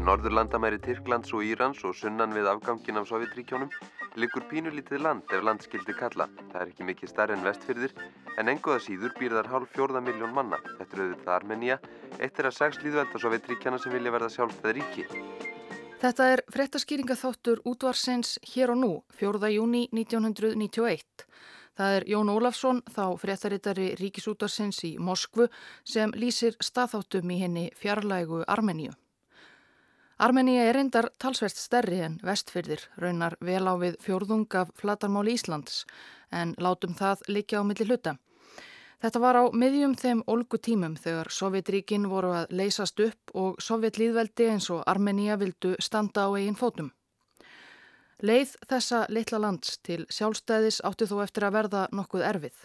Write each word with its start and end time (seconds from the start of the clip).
Við 0.00 0.06
norðurlandamæri 0.08 0.78
Tyrklands 0.80 1.34
og 1.36 1.42
Írans 1.44 1.82
og 1.84 1.92
sunnan 1.92 2.32
við 2.32 2.46
afgangin 2.48 2.96
af 2.96 3.04
Sovjetríkjónum 3.10 3.68
liggur 4.16 4.46
pínulítið 4.48 5.02
land 5.04 5.28
ef 5.28 5.42
land 5.44 5.60
skildi 5.60 5.92
kalla. 5.92 6.24
Það 6.54 6.62
er 6.62 6.70
ekki 6.70 6.86
mikið 6.88 7.10
starri 7.10 7.34
en 7.36 7.44
vestfyrðir 7.44 7.92
en 8.40 8.48
engoða 8.48 8.80
síður 8.80 9.12
býr 9.18 9.34
þar 9.36 9.50
hálf 9.52 9.74
fjórða 9.74 10.00
miljón 10.06 10.32
manna. 10.32 10.56
Þetta 10.78 10.96
er 10.96 11.02
auðvitað 11.02 11.34
Armenia, 11.34 11.76
eitt 12.16 12.40
er 12.40 12.48
að 12.48 12.56
sex 12.56 12.80
líðvelda 12.80 13.20
Sovjetríkjana 13.20 13.82
sem 13.82 13.92
vilja 13.92 14.14
verða 14.14 14.30
sjálfstæð 14.38 14.74
ríki. 14.78 15.04
Þetta 16.00 16.30
er 16.32 16.44
frettaskýringaþáttur 16.56 17.60
útvarsins 17.68 18.32
hér 18.54 18.72
og 18.72 18.80
nú, 18.80 18.90
4. 19.20 19.52
júni 19.52 19.84
1991. 19.92 21.28
Það 21.76 21.98
er 21.98 22.08
Jón 22.14 22.32
Ólafsson, 22.32 22.80
þá 22.88 23.04
frettarittari 23.20 23.92
ríkisútvarsins 24.00 24.80
í 24.88 24.96
Moskvu 24.96 25.52
sem 25.84 26.16
lýsir 26.16 26.56
staðáttum 26.56 27.36
í 27.36 27.40
henni 27.44 27.68
fjarlægu 27.76 28.46
Armeníu. 28.48 28.96
Armenia 30.20 30.66
er 30.68 30.76
reyndar 30.76 31.06
talsvert 31.16 31.56
stærri 31.56 32.02
en 32.04 32.18
vestfyrðir, 32.20 32.82
raunar 33.00 33.38
vel 33.40 33.62
á 33.64 33.72
við 33.80 33.94
fjórðung 34.04 34.52
af 34.60 34.68
flatarmáli 34.76 35.32
Íslands, 35.38 35.86
en 36.28 36.52
látum 36.60 36.92
það 36.98 37.22
líka 37.32 37.56
á 37.56 37.64
milli 37.64 37.86
hluta. 37.88 38.18
Þetta 39.00 39.22
var 39.22 39.38
á 39.40 39.44
miðjum 39.48 39.94
þeim 39.96 40.20
olgu 40.28 40.60
tímum 40.60 40.98
þegar 41.00 41.32
Sovjetríkin 41.32 42.04
voru 42.12 42.34
að 42.36 42.52
leysast 42.52 43.00
upp 43.00 43.32
og 43.32 43.62
Sovjetlýðveldi 43.64 44.50
eins 44.52 44.68
og 44.68 44.82
Armenia 44.84 45.38
vildu 45.40 45.72
standa 45.80 46.28
á 46.28 46.36
eigin 46.36 46.58
fótum. 46.60 46.92
Leið 48.20 48.58
þessa 48.68 49.06
litla 49.08 49.40
lands 49.40 49.78
til 49.80 50.02
sjálfstæðis 50.12 50.82
átti 50.84 51.08
þó 51.08 51.22
eftir 51.24 51.48
að 51.48 51.56
verða 51.56 51.86
nokkuð 51.96 52.26
erfið. 52.28 52.60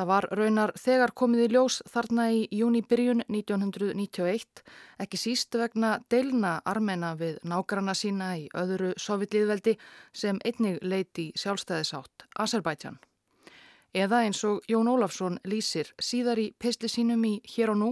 Það 0.00 0.08
var 0.08 0.24
raunar 0.32 0.70
þegar 0.80 1.10
komið 1.12 1.40
í 1.44 1.46
ljós 1.52 1.74
þarna 1.92 2.24
í 2.32 2.38
júnibyrjun 2.56 3.18
1991, 3.26 4.60
ekki 5.04 5.18
síst 5.20 5.56
vegna 5.60 5.90
deilna 6.08 6.52
armena 6.64 7.10
við 7.20 7.34
nágranna 7.44 7.92
sína 7.92 8.30
í 8.40 8.46
öðru 8.56 8.94
sovitlýðveldi 8.96 9.74
sem 10.16 10.38
einnig 10.40 10.78
leiti 10.80 11.26
sjálfstæðisátt, 11.36 12.24
Azerbaijan. 12.32 12.96
Eða 13.92 14.22
eins 14.24 14.40
og 14.48 14.64
Jón 14.72 14.88
Ólafsson 14.88 15.36
lýsir 15.44 15.90
síðar 16.00 16.40
í 16.40 16.46
pisli 16.56 16.88
sínum 16.88 17.26
í 17.28 17.34
hér 17.52 17.74
og 17.74 17.78
nú. 17.82 17.90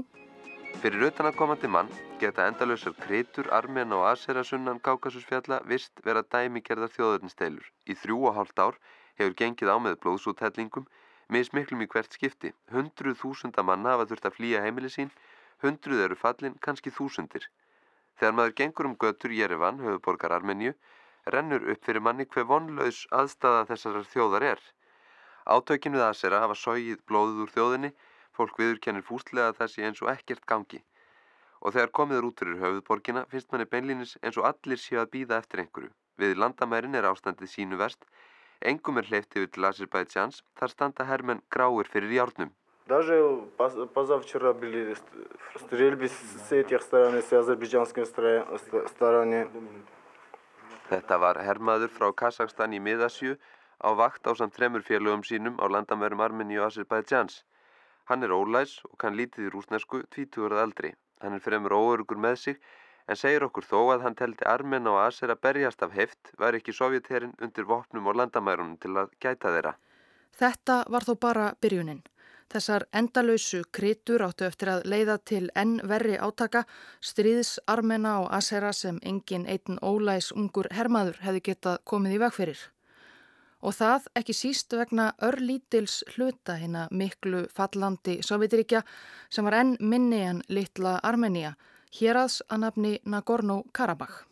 Fyrir 0.81 1.05
auðvitaðnakomandi 1.11 1.69
mann 1.69 1.92
geta 2.23 2.47
endalösar 2.48 2.95
kritur, 3.03 3.51
armen 3.53 3.92
og 3.92 4.06
aserasunnan 4.14 4.81
Kákasusfjalla 4.81 5.61
vist 5.69 6.01
vera 6.09 6.25
dæmigerðar 6.25 6.89
þjóðurnisteilur. 6.97 7.69
Í 7.84 7.98
þrjú 8.01 8.31
og 8.31 8.41
hálft 8.41 8.64
ár 8.64 8.81
hefur 9.20 9.36
gengið 9.42 9.75
á 9.75 9.77
með 9.77 10.01
blóðsúthellingum 10.06 10.89
mismiklum 11.34 11.83
í 11.84 11.89
hvert 11.93 12.15
skipti. 12.17 12.53
Hundruð 12.73 13.19
þúsunda 13.23 13.65
manna 13.65 13.95
hafa 13.95 14.09
þurft 14.11 14.29
að 14.29 14.37
flýja 14.39 14.62
heimili 14.65 14.91
sín, 14.93 15.11
hundruð 15.65 16.05
eru 16.07 16.17
fallin, 16.17 16.57
kannski 16.65 16.93
þúsundir. 16.95 17.48
Þegar 18.19 18.35
maður 18.39 18.55
gengur 18.61 18.89
um 18.89 18.97
götur 19.05 19.35
Jerevan, 19.35 19.81
höfuborgar 19.85 20.35
Armenju, 20.39 20.75
rennur 21.35 21.69
upp 21.73 21.85
fyrir 21.87 22.03
manni 22.03 22.27
hver 22.27 22.47
vonlaus 22.51 23.05
aðstafa 23.20 23.67
þessar 23.70 24.01
þjóðar 24.12 24.47
er. 24.53 24.62
Átökin 25.47 25.97
við 25.97 26.05
Asera 26.07 26.41
hafa 26.45 26.57
sógið 26.59 27.03
blóðuð 27.09 27.45
úr 27.45 27.53
þjóðinni, 27.55 27.92
fólk 28.37 28.59
viðurkennir 28.61 29.07
fústlega 29.07 29.53
að 29.53 29.61
það 29.61 29.70
sé 29.75 29.87
eins 29.89 30.03
og 30.05 30.11
ekkert 30.13 30.45
gangi. 30.51 30.83
Og 31.63 31.75
þegar 31.75 31.95
komiður 31.98 32.29
út 32.29 32.42
fyrir 32.42 32.61
höfuborgina 32.63 33.25
finnst 33.31 33.51
manni 33.53 33.67
beinlínis 33.70 34.17
eins 34.23 34.37
og 34.39 34.47
allir 34.51 34.79
séu 34.83 35.01
að 35.03 35.13
býða 35.15 35.41
eftir 35.42 35.65
einhverju. 35.65 35.91
Við 36.19 36.37
landamærin 36.42 36.98
er 36.98 37.09
ástandið 37.11 37.51
sínu 37.55 37.79
verst, 37.81 38.05
Engum 38.67 38.98
er 38.98 39.06
hleyft 39.06 39.37
yfir 39.39 39.51
til 39.55 39.67
Azerbaidsjans 39.69 40.41
þar 40.58 40.73
standa 40.73 41.05
hermenn 41.07 41.42
gráir 41.55 41.86
fyrir 41.86 42.11
hjárnum. 42.11 42.51
Þetta 50.89 51.19
var 51.23 51.39
hermaður 51.45 51.92
frá 51.92 52.08
Kazakstan 52.23 52.74
í 52.74 52.80
miðasju 52.83 53.36
á 53.79 53.91
vakt 53.95 54.27
á 54.27 54.35
samt 54.35 54.57
þremur 54.57 54.83
félögum 54.83 55.23
sínum 55.23 55.61
á 55.63 55.70
landamærum 55.70 56.25
Armeni 56.27 56.58
og 56.58 56.67
Azerbaidsjans. 56.73 57.45
Hann 58.11 58.25
er 58.25 58.35
ólæs 58.35 58.80
og 58.90 58.98
kann 58.98 59.14
lítið 59.14 59.46
í 59.46 59.52
rúsnesku, 59.55 60.02
tvítugur 60.11 60.57
að 60.57 60.64
aldri. 60.64 60.95
Hann 61.23 61.36
er 61.36 61.45
fremur 61.45 61.77
óörugur 61.79 62.19
með 62.19 62.36
sig 62.42 62.58
en 63.08 63.17
segir 63.17 63.45
okkur 63.46 63.64
þó 63.64 63.80
að 63.95 64.05
hann 64.05 64.17
teldi 64.19 64.45
armen 64.46 64.86
og 64.91 65.01
aser 65.07 65.33
að 65.33 65.42
berjast 65.46 65.83
af 65.83 65.96
heft 65.96 66.33
var 66.39 66.57
ekki 66.58 66.74
sovjetherrin 66.77 67.35
undir 67.41 67.67
vopnum 67.69 68.07
og 68.11 68.19
landamærunum 68.20 68.77
til 68.83 68.95
að 69.01 69.14
gæta 69.23 69.52
þeirra. 69.55 69.74
Þetta 70.39 70.85
var 70.92 71.07
þó 71.08 71.14
bara 71.20 71.51
byrjunin. 71.61 72.02
Þessar 72.48 72.86
endalausu 72.96 73.61
kritur 73.77 74.23
áttu 74.24 74.46
eftir 74.46 74.70
að 74.73 74.86
leiða 74.89 75.19
til 75.30 75.51
enn 75.58 75.80
verri 75.85 76.17
átaka 76.17 76.63
stríðs 77.05 77.58
armena 77.69 78.14
og 78.23 78.30
asera 78.33 78.73
sem 78.73 79.01
engin 79.05 79.45
einn 79.45 79.80
ólæs 79.85 80.30
ungur 80.33 80.70
hermaður 80.73 81.20
hefði 81.27 81.42
getað 81.51 81.83
komið 81.85 82.17
í 82.17 82.20
vegferir. 82.25 82.63
Og 83.61 83.75
það 83.75 84.07
ekki 84.20 84.36
síst 84.39 84.73
vegna 84.73 85.11
örlítils 85.29 86.05
hluta 86.14 86.57
hérna 86.61 86.86
miklu 86.95 87.45
fallandi 87.52 88.20
Sovjetiríkja 88.25 88.85
sem 89.29 89.45
var 89.45 89.58
enn 89.58 89.75
minni 89.80 90.23
en 90.25 90.40
litla 90.48 91.01
Armenia 91.02 91.57
héraðs 91.95 92.43
að 92.49 92.65
nafni 92.67 92.97
Nagorno-Karabakh. 93.05 94.29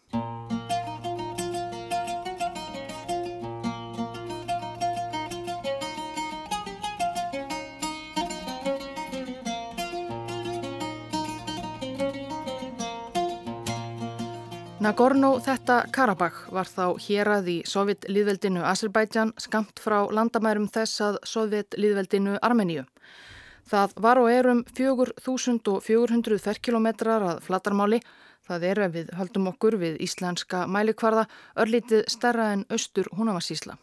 Nagorno 14.86 15.40
þetta 15.42 15.80
Karabakh 15.90 16.44
var 16.54 16.68
þá 16.70 17.00
hérað 17.02 17.48
í 17.50 17.54
Sovjet-líðveldinu 17.66 18.60
Azerbaijan 18.62 19.32
skamt 19.42 19.80
frá 19.82 19.96
landamærum 20.14 20.68
þess 20.70 21.00
að 21.02 21.16
Sovjet-líðveldinu 21.26 22.36
Armeníu. 22.38 22.84
Það 23.66 23.96
var 23.98 24.20
og 24.22 24.28
er 24.30 24.46
um 24.50 24.60
4400 24.76 26.38
ferkilometrar 26.38 27.24
að 27.26 27.40
flatarmáli. 27.48 28.00
Það 28.46 28.66
er 28.68 28.80
ef 28.84 28.92
við 28.94 29.08
höldum 29.18 29.48
okkur 29.50 29.76
við 29.80 29.96
íslenska 30.06 30.66
mælikvarða 30.70 31.24
örlítið 31.58 32.04
stærra 32.12 32.52
en 32.54 32.62
austur 32.70 33.10
Húnavarsísla. 33.18 33.74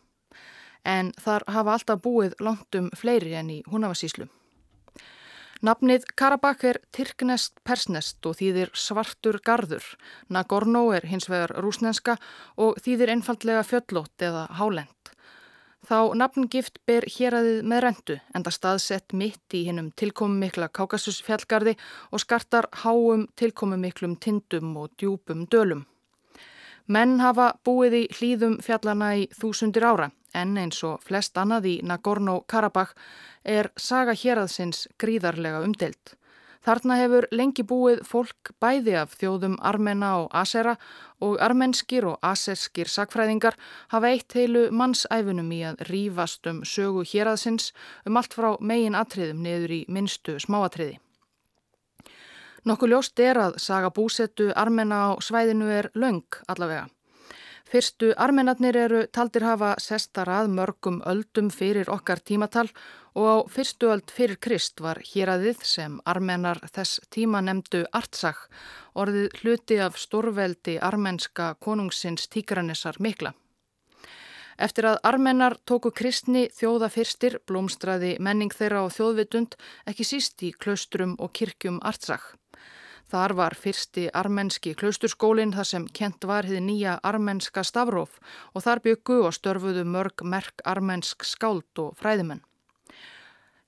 En 0.87 1.11
þar 1.19 1.43
hafa 1.51 1.75
alltaf 1.75 1.99
búið 2.03 2.37
langt 2.39 2.79
um 2.79 2.87
fleiri 2.95 3.35
enn 3.39 3.51
í 3.51 3.59
Húnavarsíslu. 3.67 4.29
Nafnið 5.63 6.09
Karabakh 6.19 6.65
er 6.67 6.79
tyrknest 6.91 7.61
persnest 7.63 8.25
og 8.27 8.35
þýðir 8.39 8.71
svartur 8.75 9.37
gardur. 9.43 9.83
Nagorno 10.27 10.89
er 10.95 11.07
hins 11.07 11.29
vegar 11.31 11.55
rúsnenska 11.63 12.17
og 12.59 12.79
þýðir 12.83 13.13
einfallega 13.15 13.63
fjöllót 13.67 14.27
eða 14.27 14.49
hálend. 14.59 15.02
Þá 15.83 16.15
nafngift 16.15 16.77
ber 16.87 17.03
héræðið 17.11 17.65
með 17.67 17.81
rendu 17.83 18.15
en 18.31 18.43
það 18.45 18.55
staðsett 18.55 19.15
mitt 19.19 19.55
í 19.57 19.65
hinnum 19.67 19.89
tilkomumikla 19.99 20.69
Kákasusfjallgarði 20.71 21.73
og 22.11 22.23
skartar 22.23 22.69
háum 22.85 23.25
tilkomumiklum 23.35 24.15
tindum 24.15 24.77
og 24.79 24.93
djúpum 24.95 25.43
dölum. 25.51 25.83
Menn 26.87 27.19
hafa 27.19 27.53
búið 27.67 27.97
í 27.99 28.03
hlýðum 28.15 28.57
fjallana 28.63 29.13
í 29.19 29.27
þúsundir 29.35 29.83
ára 29.83 30.09
en 30.33 30.55
eins 30.57 30.79
og 30.87 31.03
flest 31.03 31.37
annað 31.37 31.67
í 31.69 31.75
Nagorno-Karabakh 31.83 32.95
er 33.43 33.69
saga 33.75 34.15
héræðsins 34.15 34.87
gríðarlega 34.99 35.61
umdelt. 35.67 36.15
Þarna 36.63 36.95
hefur 36.95 37.25
lengi 37.35 37.63
búið 37.67 38.01
fólk 38.07 38.53
bæði 38.63 38.93
af 39.01 39.17
þjóðum 39.19 39.57
armena 39.59 40.13
og 40.21 40.29
asera 40.41 40.77
og 41.19 41.35
armenskir 41.43 42.07
og 42.07 42.23
aserskir 42.23 42.87
sakfræðingar 42.87 43.57
hafa 43.91 44.13
eitt 44.13 44.35
heilu 44.37 44.69
mannsæfunum 44.71 45.51
í 45.51 45.59
að 45.67 45.83
rýfast 45.89 46.47
um 46.47 46.63
sögu 46.63 47.03
héraðsins 47.03 47.73
um 48.07 48.19
allt 48.19 48.37
frá 48.37 48.53
megin 48.59 48.95
atriðum 48.95 49.43
neður 49.43 49.75
í 49.75 49.81
minnstu 49.91 50.37
smáatriði. 50.39 51.01
Nokkuð 52.63 52.93
ljóst 52.93 53.19
er 53.19 53.41
að 53.43 53.59
saga 53.59 53.91
búsettu 53.91 54.53
armena 54.55 55.03
á 55.11 55.19
svæðinu 55.19 55.67
er 55.67 55.91
laung 55.99 56.23
allavega. 56.47 56.87
Fyrstu 57.73 58.11
armenarnir 58.21 58.77
eru 58.77 58.99
taldir 59.17 59.41
hafa 59.47 59.71
sestar 59.81 60.29
að 60.29 60.51
mörgum 60.53 60.99
öldum 61.09 61.47
fyrir 61.49 61.87
okkar 61.89 62.19
tímatal 62.21 62.67
og 63.17 63.25
á 63.25 63.35
fyrstu 63.49 63.89
öld 63.89 64.13
fyrir 64.13 64.37
Krist 64.37 64.83
var 64.85 64.99
héradið 65.01 65.63
sem 65.65 65.95
armenar 66.05 66.61
þess 66.75 67.01
tíma 67.09 67.41
nefndu 67.41 67.81
Artsakh, 67.89 68.43
orðið 68.93 69.39
hluti 69.39 69.79
af 69.81 69.97
stórveldi 69.97 70.77
armenska 70.77 71.55
konungsins 71.65 72.29
tíkrannisar 72.29 73.01
mikla. 73.01 73.33
Eftir 74.61 74.91
að 74.91 75.01
armenar 75.09 75.57
tóku 75.65 75.89
kristni 75.89 76.45
þjóða 76.53 76.91
fyrstir 76.93 77.39
blómstraði 77.49 78.19
menning 78.19 78.53
þeirra 78.53 78.85
á 78.85 78.87
þjóðvitund 78.93 79.57
ekki 79.89 80.05
síst 80.05 80.45
í 80.45 80.53
klaustrum 80.53 81.17
og 81.17 81.33
kirkjum 81.33 81.81
Artsakh. 81.81 82.35
Þar 83.13 83.33
var 83.37 83.53
fyrsti 83.53 84.07
armenski 84.17 84.71
klausturskólinn 84.73 85.51
þar 85.53 85.67
sem 85.69 85.83
kent 85.99 86.25
var 86.25 86.47
hið 86.49 86.63
nýja 86.65 86.95
armenska 87.05 87.61
stafróf 87.61 88.15
og 88.57 88.63
þar 88.65 88.81
byggu 88.87 89.17
og 89.27 89.35
störfuðu 89.37 89.83
mörg 89.85 90.23
merk 90.25 90.63
armensk 90.65 91.21
skáld 91.29 91.83
og 91.83 91.93
fræðimenn. 91.99 92.41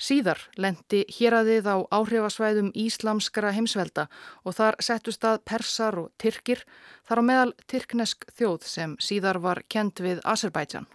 Síðar 0.02 0.42
lendi 0.58 1.04
héradið 1.20 1.70
á 1.70 1.78
áhrifasvæðum 1.94 2.74
íslamskra 2.74 3.54
heimsvelda 3.54 4.10
og 4.42 4.58
þar 4.58 4.82
settust 4.82 5.30
að 5.30 5.44
persar 5.46 6.02
og 6.02 6.10
tyrkir 6.18 6.66
þar 7.06 7.22
á 7.22 7.28
meðal 7.30 7.54
tyrknesk 7.70 8.26
þjóð 8.34 8.66
sem 8.74 8.98
síðar 8.98 9.44
var 9.46 9.62
kent 9.70 10.02
við 10.02 10.26
Azerbaijan. 10.26 10.90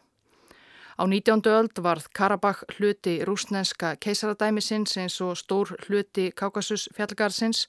Á 1.01 1.09
19. 1.09 1.41
öld 1.47 1.79
varð 1.81 2.05
Karabakh 2.13 2.61
hluti 2.77 3.25
rúsnenska 3.25 3.95
keisaradæmisins 4.05 4.99
eins 5.01 5.15
og 5.25 5.39
stór 5.41 5.71
hluti 5.87 6.27
Kaukasus 6.37 6.91
fjallgarsins 6.93 7.69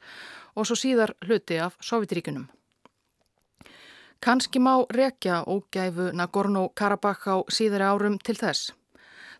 og 0.56 0.68
svo 0.68 0.76
síðar 0.76 1.14
hluti 1.24 1.56
af 1.64 1.78
Sovjetríkunum. 1.80 2.50
Kanski 4.20 4.60
má 4.60 4.84
rekja 4.92 5.46
ógæfu 5.48 6.12
Nagorno-Karabakh 6.12 7.32
á 7.32 7.36
síðari 7.48 7.88
árum 7.88 8.20
til 8.20 8.36
þess. 8.36 8.74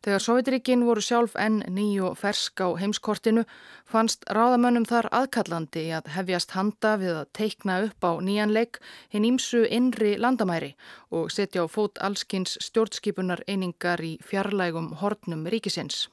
Þegar 0.02 0.24
Sovjetiríkin 0.26 0.82
voru 0.82 1.02
sjálf 1.06 1.36
enn 1.38 1.60
nýju 1.70 2.16
fersk 2.18 2.64
á 2.66 2.74
heimskortinu 2.82 3.44
fannst 3.86 4.24
ráðamönnum 4.34 4.88
þar 4.90 5.08
aðkallandi 5.14 5.84
að 5.94 6.10
hefjast 6.16 6.56
handa 6.58 6.96
við 6.98 7.20
að 7.20 7.30
teikna 7.38 7.76
upp 7.86 8.08
á 8.10 8.12
nýjanleik 8.18 8.80
hinn 9.14 9.28
ímsu 9.30 9.62
innri 9.70 10.16
landamæri 10.18 10.72
og 11.14 11.30
setja 11.30 11.62
á 11.62 11.70
fót 11.70 12.02
allskins 12.02 12.58
stjórnskipunar 12.66 13.46
einingar 13.46 14.02
í 14.02 14.16
fjarlægum 14.26 14.96
hornum 15.04 15.46
ríkisins. 15.46 16.08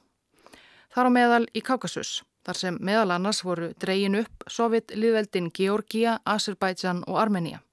Þar 0.93 1.09
á 1.09 1.11
meðal 1.17 1.43
í 1.57 1.65
Kaukasus, 1.65 2.21
þar 2.45 2.61
sem 2.61 2.77
meðal 2.77 3.17
annars 3.17 3.41
voru 3.41 3.73
dreyin 3.81 4.21
upp 4.21 4.45
Sovjet-liðveldin 4.45 5.49
Georgia, 5.49 6.19
Azerbaijan 6.29 7.01
og 7.07 7.17
Armenia. 7.25 7.63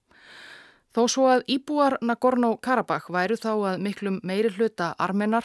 Þó 0.96 1.02
svo 1.12 1.28
að 1.28 1.42
íbúar 1.52 1.98
Nagorno-Karabakh 2.00 3.12
væru 3.12 3.36
þá 3.36 3.50
að 3.52 3.82
miklum 3.84 4.22
meiri 4.24 4.48
hluta 4.56 4.94
armenar 4.96 5.44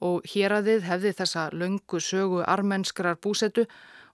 og 0.00 0.26
héradið 0.32 0.84
hefði 0.86 1.14
þessa 1.20 1.48
löngu 1.52 2.00
sögu 2.00 2.42
armenskrar 2.46 3.18
búsetu 3.22 3.66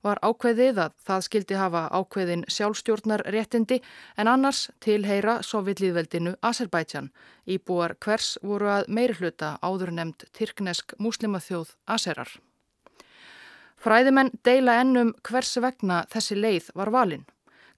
var 0.05 0.21
ákveðið 0.21 0.79
að 0.85 0.97
það 1.07 1.25
skildi 1.27 1.59
hafa 1.59 1.83
ákveðin 1.93 2.45
sjálfstjórnar 2.53 3.25
réttindi 3.33 3.81
en 4.21 4.29
annars 4.29 4.67
tilheyra 4.85 5.39
Sovjetlíðveldinu 5.43 6.35
Azerbaijan. 6.45 7.11
Íbúar 7.49 7.97
hvers 8.05 8.35
voru 8.43 8.69
að 8.69 8.89
meiri 8.89 9.17
hluta 9.21 9.55
áður 9.65 9.95
nefnd 9.97 10.27
tyrknesk 10.37 10.97
muslimaþjóð 11.01 11.73
Azerar. 11.87 12.29
Fræðimenn 13.81 14.33
deila 14.45 14.79
ennum 14.81 15.13
hvers 15.29 15.57
vegna 15.61 16.05
þessi 16.13 16.37
leið 16.41 16.71
var 16.77 16.93
valinn. 16.93 17.27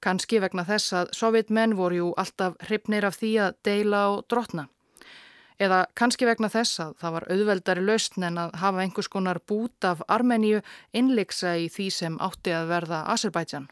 Kanski 0.02 0.38
vegna 0.42 0.62
þess 0.66 0.92
að 0.94 1.12
sovjetmenn 1.18 1.74
voru 1.78 2.02
jú 2.02 2.08
alltaf 2.20 2.58
hrypnir 2.66 3.06
af 3.08 3.16
því 3.18 3.32
að 3.46 3.56
deila 3.66 4.02
og 4.12 4.26
drotna. 4.30 4.68
Eða 5.56 5.86
kannski 5.96 6.26
vegna 6.28 6.50
þess 6.52 6.80
að 6.84 6.90
það 7.00 7.14
var 7.14 7.24
auðveldari 7.32 7.84
lausn 7.86 8.26
en 8.28 8.40
að 8.42 8.58
hafa 8.60 8.82
einhvers 8.82 9.08
konar 9.08 9.40
bút 9.48 9.86
af 9.88 10.02
Armeníu 10.04 10.60
innleiksa 10.92 11.54
í 11.56 11.70
því 11.72 11.86
sem 11.96 12.18
átti 12.20 12.52
að 12.52 12.68
verða 12.74 12.98
Azerbaijan. 13.14 13.70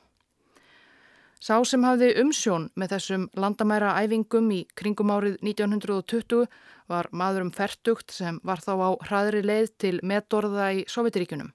Sá 1.45 1.59
sem 1.69 1.85
hafði 1.85 2.15
umsjón 2.23 2.71
með 2.81 2.95
þessum 2.95 3.27
landamæra 3.37 3.91
æfingum 4.01 4.49
í 4.57 4.63
kringum 4.81 5.13
árið 5.13 5.37
1920 5.45 6.47
var 6.89 7.11
maðurum 7.13 7.53
Fertugt 7.53 8.17
sem 8.17 8.41
var 8.49 8.65
þá 8.65 8.73
á 8.81 8.91
hraðri 9.05 9.45
leið 9.45 9.71
til 9.77 9.95
metorða 10.01 10.71
í 10.73 10.87
Sovjetiríkunum. 10.89 11.53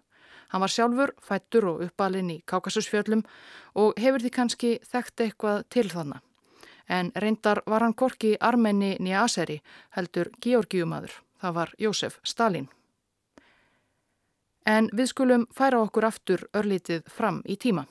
Hann 0.53 0.61
var 0.61 0.73
sjálfur, 0.73 1.15
fættur 1.25 1.71
og 1.73 1.83
uppalinn 1.87 2.29
í 2.37 2.39
Kákasusfjöllum 2.45 3.25
og 3.81 3.97
hefur 3.97 4.21
því 4.21 4.35
kannski 4.37 4.77
þekkt 4.85 5.25
eitthvað 5.25 5.65
til 5.73 5.89
þannig 5.89 6.28
en 6.89 7.11
reyndar 7.15 7.61
var 7.65 7.81
hann 7.81 7.93
korki 7.93 8.35
Armeni 8.39 8.95
nýja 8.99 9.23
Aseri, 9.23 9.61
heldur 9.95 10.29
Georgiumadur. 10.41 11.13
Það 11.41 11.53
var 11.53 11.69
Jósef 11.79 12.19
Stalin. 12.23 12.69
En 14.65 14.89
við 14.93 15.13
skulum 15.13 15.47
færa 15.55 15.79
okkur 15.81 16.05
aftur 16.05 16.49
örlítið 16.53 17.07
fram 17.07 17.41
í 17.45 17.55
tíma. 17.55 17.85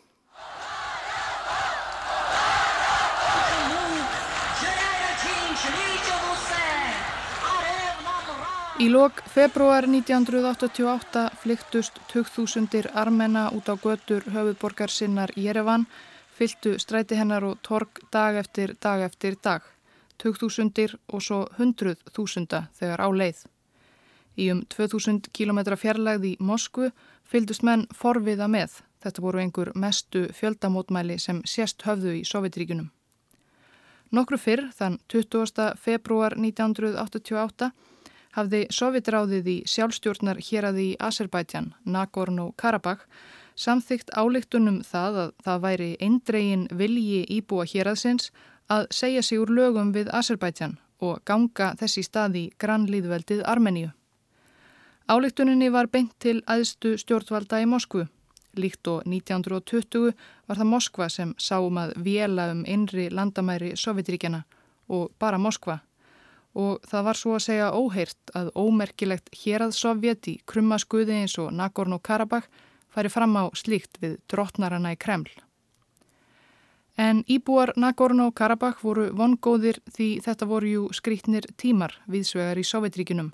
Í 8.79 8.87
lok 8.95 9.25
februar 9.27 9.89
1988 9.91 11.25
flyktust 11.43 11.97
2000 12.13 12.87
armena 12.95 13.49
út 13.51 13.67
á 13.67 13.75
götur 13.75 14.23
höfuborgar 14.31 14.91
sinnar 14.91 15.33
Jerevan 15.35 15.89
fyltu 16.39 16.77
stræti 16.79 17.19
hennar 17.19 17.45
og 17.45 17.59
torg 17.67 17.99
dag 18.15 18.39
eftir 18.39 18.75
dag 18.83 19.03
eftir 19.03 19.37
dag, 19.43 19.63
2000 20.23 20.99
og 21.09 21.23
svo 21.23 21.45
100.000 21.59 22.67
þegar 22.79 23.03
á 23.03 23.09
leið. 23.11 23.47
Í 24.39 24.51
um 24.53 24.61
2000 24.71 25.33
km 25.35 25.75
fjarlægði 25.75 26.37
í 26.37 26.39
Moskvu 26.39 26.93
fylgdust 27.27 27.65
menn 27.67 27.89
forviða 27.95 28.47
með. 28.47 28.79
Þetta 29.03 29.23
voru 29.23 29.43
einhver 29.43 29.73
mestu 29.75 30.27
fjöldamótmæli 30.35 31.19
sem 31.19 31.43
sérst 31.47 31.83
höfðu 31.87 32.15
í 32.21 32.25
Sovjetríkunum. 32.27 32.91
Nokkru 34.15 34.39
fyrr, 34.39 34.71
þann 34.73 34.99
20. 35.13 35.75
februar 35.77 36.35
1988, 36.39 37.71
hafði 38.39 38.63
Sovjetráðið 38.73 39.51
í 39.53 39.57
sjálfstjórnar 39.69 40.41
hér 40.49 40.71
að 40.71 40.81
í 40.85 40.89
Azerbaijan, 41.03 41.75
Nagorno-Karabakh, 41.85 43.05
samþygt 43.59 44.13
álíktunum 44.15 44.83
það 44.87 45.19
að 45.23 45.31
það 45.45 45.63
væri 45.65 45.89
eindregin 46.05 46.67
vilji 46.79 47.25
íbúa 47.39 47.67
héraðsins 47.67 48.31
að 48.71 48.87
segja 48.95 49.23
sig 49.23 49.41
úr 49.43 49.51
lögum 49.51 49.91
við 49.97 50.11
Azerbaijan 50.15 50.77
og 51.03 51.23
ganga 51.27 51.73
þessi 51.79 52.05
staði 52.07 52.45
grannlýðveldið 52.59 53.43
Armeníu. 53.47 53.91
Álíktuninni 55.09 55.71
var 55.73 55.89
beint 55.89 56.15
til 56.21 56.43
aðstu 56.47 56.99
stjórnvalda 57.01 57.63
í 57.63 57.67
Moskvu. 57.67 58.05
Líkt 58.59 58.89
og 58.91 59.07
1920 59.07 60.13
var 60.47 60.59
það 60.59 60.71
Moskva 60.73 61.09
sem 61.09 61.35
sáum 61.39 61.79
að 61.81 61.95
vela 62.05 62.51
um 62.53 62.65
einri 62.69 63.09
landamæri 63.11 63.75
Sovjetríkjana 63.77 64.43
og 64.89 65.13
bara 65.19 65.39
Moskva. 65.39 65.79
Og 66.59 66.83
það 66.91 67.07
var 67.07 67.17
svo 67.17 67.35
að 67.37 67.45
segja 67.47 67.73
óheirt 67.73 68.33
að 68.37 68.51
ómerkilegt 68.57 69.31
hér 69.41 69.67
að 69.69 69.77
Sovjet 69.79 70.29
í 70.29 70.39
krummaskuði 70.49 71.23
eins 71.23 71.39
og 71.39 71.53
Nagorno-Karabakh 71.57 72.49
færi 72.95 73.11
fram 73.13 73.37
á 73.37 73.45
slíkt 73.55 74.01
við 74.03 74.19
drottnarana 74.31 74.95
í 74.95 74.99
Kreml. 75.01 75.31
En 76.99 77.23
íbúar 77.31 77.71
Nagorno-Karabakh 77.79 78.81
voru 78.83 79.05
vongóðir 79.15 79.79
því 79.95 80.09
þetta 80.25 80.47
voru 80.51 80.71
jú 80.73 80.87
skrítnir 80.91 81.47
tímar 81.55 81.95
viðsvegar 82.11 82.59
í 82.59 82.65
Sovjetríkunum. 82.67 83.29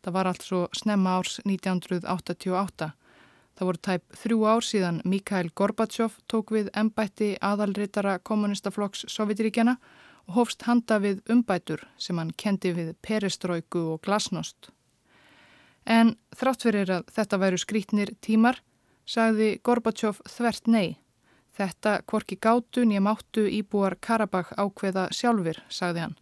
Það 0.00 0.14
var 0.16 0.30
allt 0.30 0.46
svo 0.46 0.62
snemma 0.72 1.18
árs 1.20 1.36
1988. 1.44 2.88
Það 3.52 3.68
voru 3.68 3.82
tæp 3.84 4.16
þrjú 4.16 4.46
ár 4.48 4.64
síðan 4.64 5.02
Mikhail 5.04 5.50
Gorbachev 5.52 6.16
tók 6.24 6.54
við 6.56 6.72
embætti 6.72 7.34
aðalritara 7.44 8.16
kommunistaflokks 8.24 9.04
Sovjetríkjana 9.12 9.76
og 10.26 10.38
hófst 10.38 10.64
handa 10.64 10.96
við 11.02 11.20
umbætur 11.28 11.84
sem 12.00 12.16
hann 12.16 12.32
kendi 12.32 12.72
við 12.72 12.94
pereströyku 13.04 13.90
og 13.92 14.00
glasnost. 14.06 14.72
En 15.84 16.16
þrátt 16.32 16.64
fyrir 16.64 16.90
að 16.96 17.08
þetta 17.12 17.42
væru 17.42 17.60
skrítnir 17.60 18.16
tímar 18.24 18.62
sagði 19.06 19.58
Gorbachev 19.64 20.20
þvert 20.28 20.66
nei. 20.66 20.98
Þetta 21.52 22.00
kvorki 22.08 22.38
gátun 22.40 22.92
ég 22.94 23.04
máttu 23.04 23.44
íbúar 23.44 23.98
Karabakh 24.00 24.54
ákveða 24.56 25.08
sjálfur, 25.12 25.58
sagði 25.68 26.06
hann. 26.06 26.16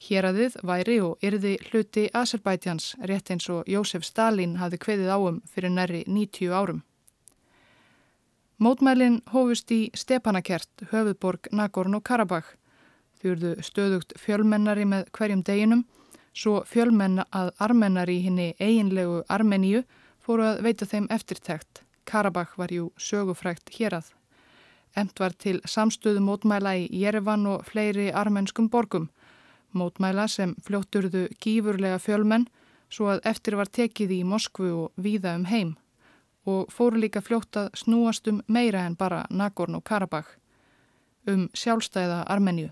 Héradið 0.00 0.56
væri 0.64 1.00
og 1.04 1.24
yrði 1.24 1.56
hluti 1.68 2.06
Azerbaidsjans 2.16 2.94
rétt 3.08 3.30
eins 3.32 3.48
og 3.52 3.68
Jósef 3.68 4.04
Stalin 4.04 4.56
hafði 4.60 4.78
kveðið 4.84 5.10
áum 5.12 5.40
fyrir 5.48 5.72
næri 5.74 6.04
90 6.06 6.54
árum. 6.56 6.80
Mótmælin 8.60 9.20
hófust 9.32 9.70
í 9.72 9.90
Stepanakert, 9.96 10.84
höfuðborg 10.92 11.48
Nagorno-Karabakh. 11.52 12.56
Þjúrðu 13.20 13.54
stöðugt 13.64 14.12
fjölmennari 14.20 14.84
með 14.88 15.06
hverjum 15.16 15.44
deginum, 15.44 15.84
svo 16.32 16.62
fjölmenna 16.68 17.24
að 17.32 17.52
armennari 17.60 18.18
henni 18.24 18.50
eiginlegu 18.60 19.22
Armeníu 19.28 19.84
fóru 20.20 20.44
að 20.48 20.60
veita 20.64 20.88
þeim 20.88 21.08
eftirtækt. 21.12 21.84
Karabakh 22.10 22.56
var 22.58 22.72
jú 22.74 22.90
sögufrækt 22.98 23.70
hér 23.76 24.00
að. 24.00 24.08
Emt 24.98 25.20
var 25.22 25.36
til 25.38 25.60
samstöðu 25.62 26.22
mótmæla 26.26 26.72
í 26.82 26.88
Jerevan 26.90 27.46
og 27.46 27.68
fleiri 27.68 28.08
armenskum 28.10 28.66
borgum. 28.68 29.06
Mótmæla 29.70 30.26
sem 30.28 30.56
fljótturðu 30.66 31.28
gífurlega 31.38 32.00
fjölmenn 32.02 32.48
svo 32.90 33.12
að 33.12 33.22
eftir 33.30 33.54
var 33.60 33.70
tekið 33.70 34.16
í 34.18 34.24
Moskvu 34.26 34.72
og 34.84 34.98
víða 34.98 35.36
um 35.38 35.46
heim 35.46 35.76
og 36.50 36.72
fóru 36.72 36.98
líka 36.98 37.22
fljótt 37.22 37.56
að 37.60 37.70
snúast 37.84 38.26
um 38.32 38.42
meira 38.48 38.82
en 38.88 38.96
bara 38.96 39.26
Nagorn 39.30 39.78
og 39.78 39.84
Karabakh 39.84 40.34
um 41.28 41.48
sjálfstæða 41.54 42.24
Armenju. 42.26 42.70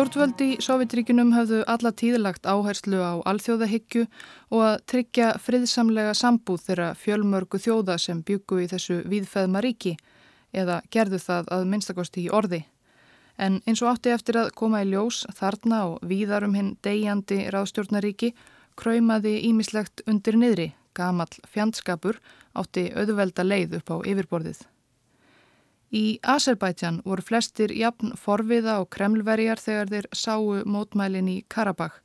Stjórnvöldi 0.00 0.46
í 0.54 0.62
Sovjetríkinum 0.64 1.34
hafðu 1.36 1.58
alla 1.68 1.90
tíðlagt 1.92 2.46
áherslu 2.48 3.02
á 3.04 3.20
alþjóðahyggju 3.28 4.06
og 4.48 4.62
að 4.64 4.78
tryggja 4.88 5.26
friðsamlega 5.44 6.14
sambúð 6.16 6.62
þeirra 6.70 6.86
fjölmörgu 6.96 7.60
þjóða 7.60 7.98
sem 8.00 8.22
byggu 8.24 8.62
í 8.62 8.70
þessu 8.70 8.96
víðfæðma 9.12 9.60
ríki 9.60 9.92
eða 10.56 10.78
gerðu 10.88 11.20
það 11.20 11.52
að 11.58 11.66
minnstakosti 11.74 12.24
í 12.24 12.32
orði. 12.32 12.62
En 13.36 13.60
eins 13.68 13.84
og 13.84 13.92
átti 13.92 14.16
eftir 14.16 14.40
að 14.40 14.54
koma 14.56 14.80
í 14.80 14.88
ljós 14.88 15.26
þarna 15.36 15.84
og 15.90 16.00
víðarum 16.00 16.56
hinn 16.56 16.74
degjandi 16.80 17.42
ráðstjórnaríki 17.52 18.32
kröymaði 18.80 19.36
ímislegt 19.52 20.00
undir 20.08 20.40
niðri, 20.40 20.70
gamall 20.96 21.44
fjandskapur 21.44 22.24
átti 22.56 22.88
auðvelda 22.96 23.44
leið 23.44 23.82
upp 23.82 23.92
á 23.92 23.96
yfirborðið. 24.00 24.64
Í 25.90 26.20
Azerbaijan 26.22 27.00
voru 27.02 27.22
flestir 27.26 27.72
jafn 27.74 28.12
forviða 28.14 28.76
og 28.78 28.92
kremlverjar 28.94 29.58
þegar 29.58 29.88
þeir 29.90 30.06
sáu 30.14 30.60
mótmælin 30.62 31.28
í 31.28 31.40
Karabakh 31.50 31.96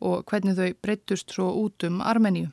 og 0.00 0.24
hvernig 0.30 0.56
þau 0.56 0.70
breyttust 0.80 1.34
svo 1.34 1.50
út 1.60 1.84
um 1.84 2.00
Armeníu. 2.00 2.48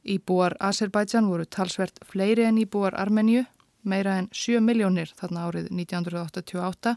Íbúar 0.00 0.56
Azerbaijan 0.64 1.28
voru 1.28 1.44
talsvert 1.44 2.00
fleiri 2.08 2.46
en 2.48 2.56
íbúar 2.56 2.96
Armeníu, 2.96 3.44
meira 3.84 4.16
en 4.16 4.30
7 4.32 4.64
miljónir 4.64 5.12
þarna 5.16 5.44
árið 5.50 5.68
1988 5.68 6.96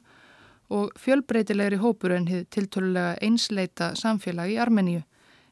og 0.71 0.95
fjölbreytilegri 0.95 1.81
hópur 1.83 2.15
en 2.15 2.29
hið 2.31 2.45
tiltölulega 2.47 3.17
einsleita 3.19 3.91
samfélag 3.99 4.55
í 4.55 4.59
Armeníu. 4.63 5.03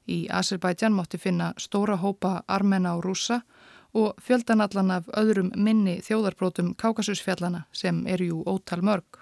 Í 0.08 0.30
Azerbaijan 0.32 0.96
mátti 0.96 1.20
finna 1.20 1.52
stóra 1.60 2.00
hópa 2.00 2.40
armena 2.48 2.96
og 2.96 3.04
rúsa 3.04 3.42
og 3.44 3.61
fjöldanallan 4.22 4.92
af 4.92 5.10
öðrum 5.18 5.52
minni 5.56 6.00
þjóðarbrótum 6.06 6.74
Kákasusfjallana 6.80 7.66
sem 7.72 8.06
er 8.08 8.24
jú 8.24 8.44
ótal 8.48 8.82
mörg. 8.82 9.22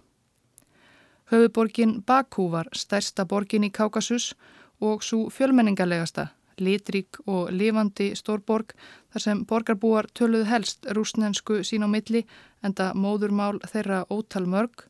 Höfuborgin 1.30 2.02
Bakú 2.06 2.50
var 2.50 2.70
stærsta 2.74 3.26
borgin 3.26 3.68
í 3.68 3.70
Kákasus 3.70 4.34
og 4.82 5.04
svo 5.04 5.30
fjölmenningarlegasta, 5.30 6.30
litrík 6.58 7.20
og 7.26 7.52
lifandi 7.54 8.12
stórborg 8.18 8.74
þar 9.14 9.26
sem 9.26 9.44
borgarbúar 9.46 10.10
töluð 10.14 10.48
helst 10.50 10.86
rúsnensku 10.96 11.62
sín 11.64 11.86
á 11.86 11.90
milli 11.90 12.26
enda 12.64 12.92
móðurmál 12.94 13.60
þeirra 13.72 14.06
ótal 14.10 14.48
mörg 14.50 14.88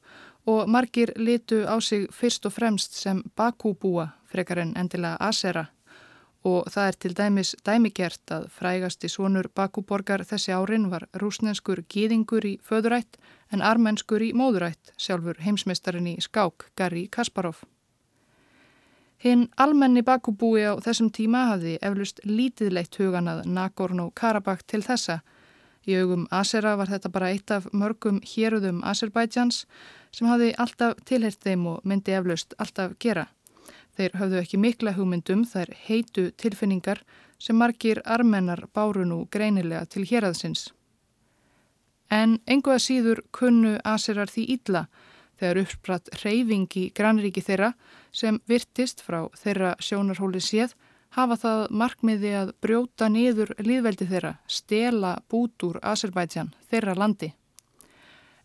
og 0.48 0.69
margir 0.71 1.12
litu 1.15 1.65
á 1.67 1.75
sig 1.81 2.07
fyrst 2.12 2.45
og 2.45 2.55
fremst 2.55 2.95
sem 2.95 3.21
Bakúbúa 3.36 4.09
frekar 4.31 4.63
en 4.63 4.74
endilega 4.77 5.17
Asera 5.19 5.67
og 6.48 6.69
það 6.72 6.88
er 6.88 6.98
til 7.00 7.15
dæmis 7.17 7.55
dæmigert 7.65 8.31
að 8.31 8.46
frægasti 8.55 9.10
svonur 9.12 9.50
Bakúborgar 9.55 10.24
þessi 10.24 10.53
árin 10.55 10.88
var 10.91 11.08
rúsnenskur 11.19 11.84
gýðingur 11.91 12.46
í 12.48 12.53
föðurætt 12.63 13.19
en 13.51 13.62
armenskur 13.62 14.24
í 14.24 14.31
móðurætt, 14.34 14.93
sjálfur 14.98 15.41
heimsmeistarinn 15.43 16.08
í 16.08 16.15
skák 16.24 16.72
Gary 16.75 17.08
Kasparov. 17.12 17.65
Hinn 19.19 19.50
almenni 19.60 20.00
Bakúbúi 20.01 20.63
á 20.63 20.79
þessum 20.79 21.10
tíma 21.12 21.50
hafði 21.50 21.75
eflust 21.84 22.22
lítið 22.24 22.72
leitt 22.72 22.96
hugan 22.96 23.27
að 23.27 23.41
Nagorno-Karabakh 23.51 24.63
til 24.63 24.79
þessa. 24.86 25.19
Í 25.84 25.98
augum 26.00 26.27
Asera 26.31 26.77
var 26.79 26.88
þetta 26.88 27.12
bara 27.12 27.34
eitt 27.34 27.51
af 27.51 27.67
mörgum 27.74 28.22
héruðum 28.24 28.79
Azerbaidsjans 28.88 29.65
sem 30.15 30.29
hafði 30.29 30.53
alltaf 30.55 31.03
tilhert 31.03 31.43
þeim 31.43 31.67
og 31.67 31.84
myndi 31.84 32.15
eflust 32.15 32.55
alltaf 32.63 32.96
gera. 33.00 33.27
Þeir 33.99 34.13
höfðu 34.15 34.37
ekki 34.39 34.57
mikla 34.63 34.93
hugmyndum 34.95 35.41
þær 35.43 35.73
heitu 35.75 36.29
tilfinningar 36.39 37.01
sem 37.35 37.57
margir 37.59 37.99
armennar 38.07 38.61
báru 38.71 39.03
nú 39.03 39.25
greinilega 39.27 39.89
til 39.91 40.05
héraðsins. 40.07 40.69
En 42.07 42.37
enguða 42.47 42.79
síður 42.79 43.19
kunnu 43.35 43.73
asirar 43.83 44.31
því 44.31 44.45
ítla 44.55 44.85
þegar 45.35 45.59
uppspratt 45.65 46.07
reyfing 46.21 46.71
í 46.79 46.85
grannríki 46.95 47.43
þeirra 47.43 47.73
sem 48.15 48.39
virtist 48.47 49.03
frá 49.03 49.25
þeirra 49.41 49.73
sjónarhóli 49.83 50.39
séð 50.47 50.77
hafa 51.19 51.35
það 51.43 51.65
markmiði 51.83 52.33
að 52.39 52.53
brjóta 52.63 53.11
niður 53.11 53.51
líðveldi 53.59 54.07
þeirra, 54.07 54.37
stela 54.47 55.17
bút 55.27 55.67
úr 55.67 55.83
Azerbaijan, 55.83 56.53
þeirra 56.71 56.95
landi. 56.95 57.33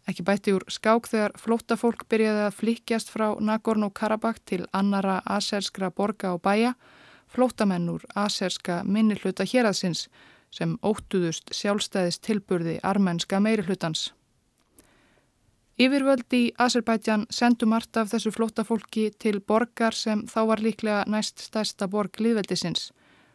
Ekki 0.04 0.24
bætti 0.26 0.52
úr 0.52 0.64
skák 0.68 1.08
þegar 1.08 1.32
flóttafólk 1.40 2.04
byrjaði 2.12 2.42
að 2.46 2.56
flikjast 2.58 3.12
frá 3.12 3.30
Nagorno-Karabakh 3.40 4.42
til 4.44 4.66
annara 4.76 5.22
aserskra 5.24 5.88
borga 5.90 6.34
og 6.36 6.42
bæja, 6.44 6.74
flóttamenn 7.32 7.88
úr 7.88 8.04
aserska 8.14 8.82
minnilhuta 8.84 9.46
héraðsins 9.48 10.08
sem 10.54 10.76
óttuðust 10.84 11.54
sjálfstæðis 11.56 12.20
tilburði 12.20 12.76
armenska 12.82 13.40
meirihlutans. 13.40 14.12
Yfirvöldi 15.74 16.38
í 16.38 16.50
Azerbaijan 16.62 17.24
sendu 17.34 17.66
margt 17.66 17.96
af 17.98 18.12
þessu 18.12 18.30
flóttafólki 18.36 19.08
til 19.18 19.40
borgar 19.40 19.96
sem 19.98 20.22
þá 20.30 20.40
var 20.52 20.62
líklega 20.62 21.00
næst 21.10 21.42
stærsta 21.42 21.88
borg 21.90 22.20
liðveldisins. 22.20 22.92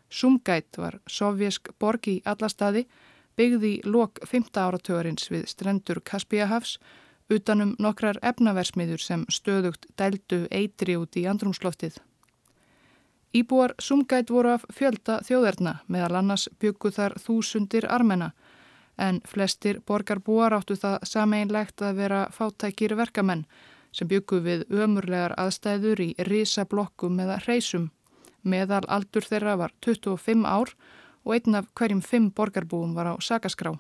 Sumgait 0.10 0.78
var 0.80 1.02
sovjersk 1.10 1.74
borg 1.80 2.08
í 2.08 2.22
alla 2.24 2.48
staði 2.48 2.86
byggði 3.40 3.80
lok 3.88 4.20
5. 4.28 4.52
áratögarins 4.60 5.30
við 5.32 5.46
strendur 5.48 6.02
Kaspíahafs 6.04 6.76
utanum 7.32 7.76
nokkrar 7.80 8.20
efnaversmiður 8.26 9.00
sem 9.00 9.26
stöðugt 9.32 9.88
dældu 10.00 10.42
eitri 10.52 10.98
út 11.00 11.16
í 11.16 11.24
andrumsloftið. 11.30 12.02
Íbúar 13.32 13.76
sumgætt 13.80 14.34
voru 14.34 14.56
af 14.58 14.66
fjölda 14.74 15.20
þjóðerna 15.24 15.76
meðal 15.88 16.18
annars 16.20 16.50
byggu 16.60 16.92
þar 16.92 17.16
þúsundir 17.22 17.86
armena 17.88 18.32
en 18.98 19.22
flestir 19.24 19.80
borgarbúar 19.88 20.58
áttu 20.58 20.76
það 20.76 21.06
sameinlegt 21.08 21.84
að 21.86 22.02
vera 22.02 22.24
fátækir 22.36 22.98
verkamenn 23.00 23.46
sem 23.96 24.10
byggu 24.10 24.42
við 24.44 24.66
ömurlegar 24.74 25.38
aðstæður 25.40 26.02
í 26.04 26.10
risablokkum 26.28 27.22
eða 27.24 27.40
hreysum. 27.46 27.92
Meðal 28.44 28.84
aldur 28.88 29.24
þeirra 29.24 29.56
var 29.62 29.72
25 29.86 30.44
ár 30.44 30.74
og 31.30 31.36
einn 31.38 31.60
af 31.60 31.70
hverjum 31.78 32.02
fimm 32.02 32.32
borgarbúum 32.34 32.96
var 32.98 33.14
á 33.14 33.16
sakaskrá. 33.22 33.76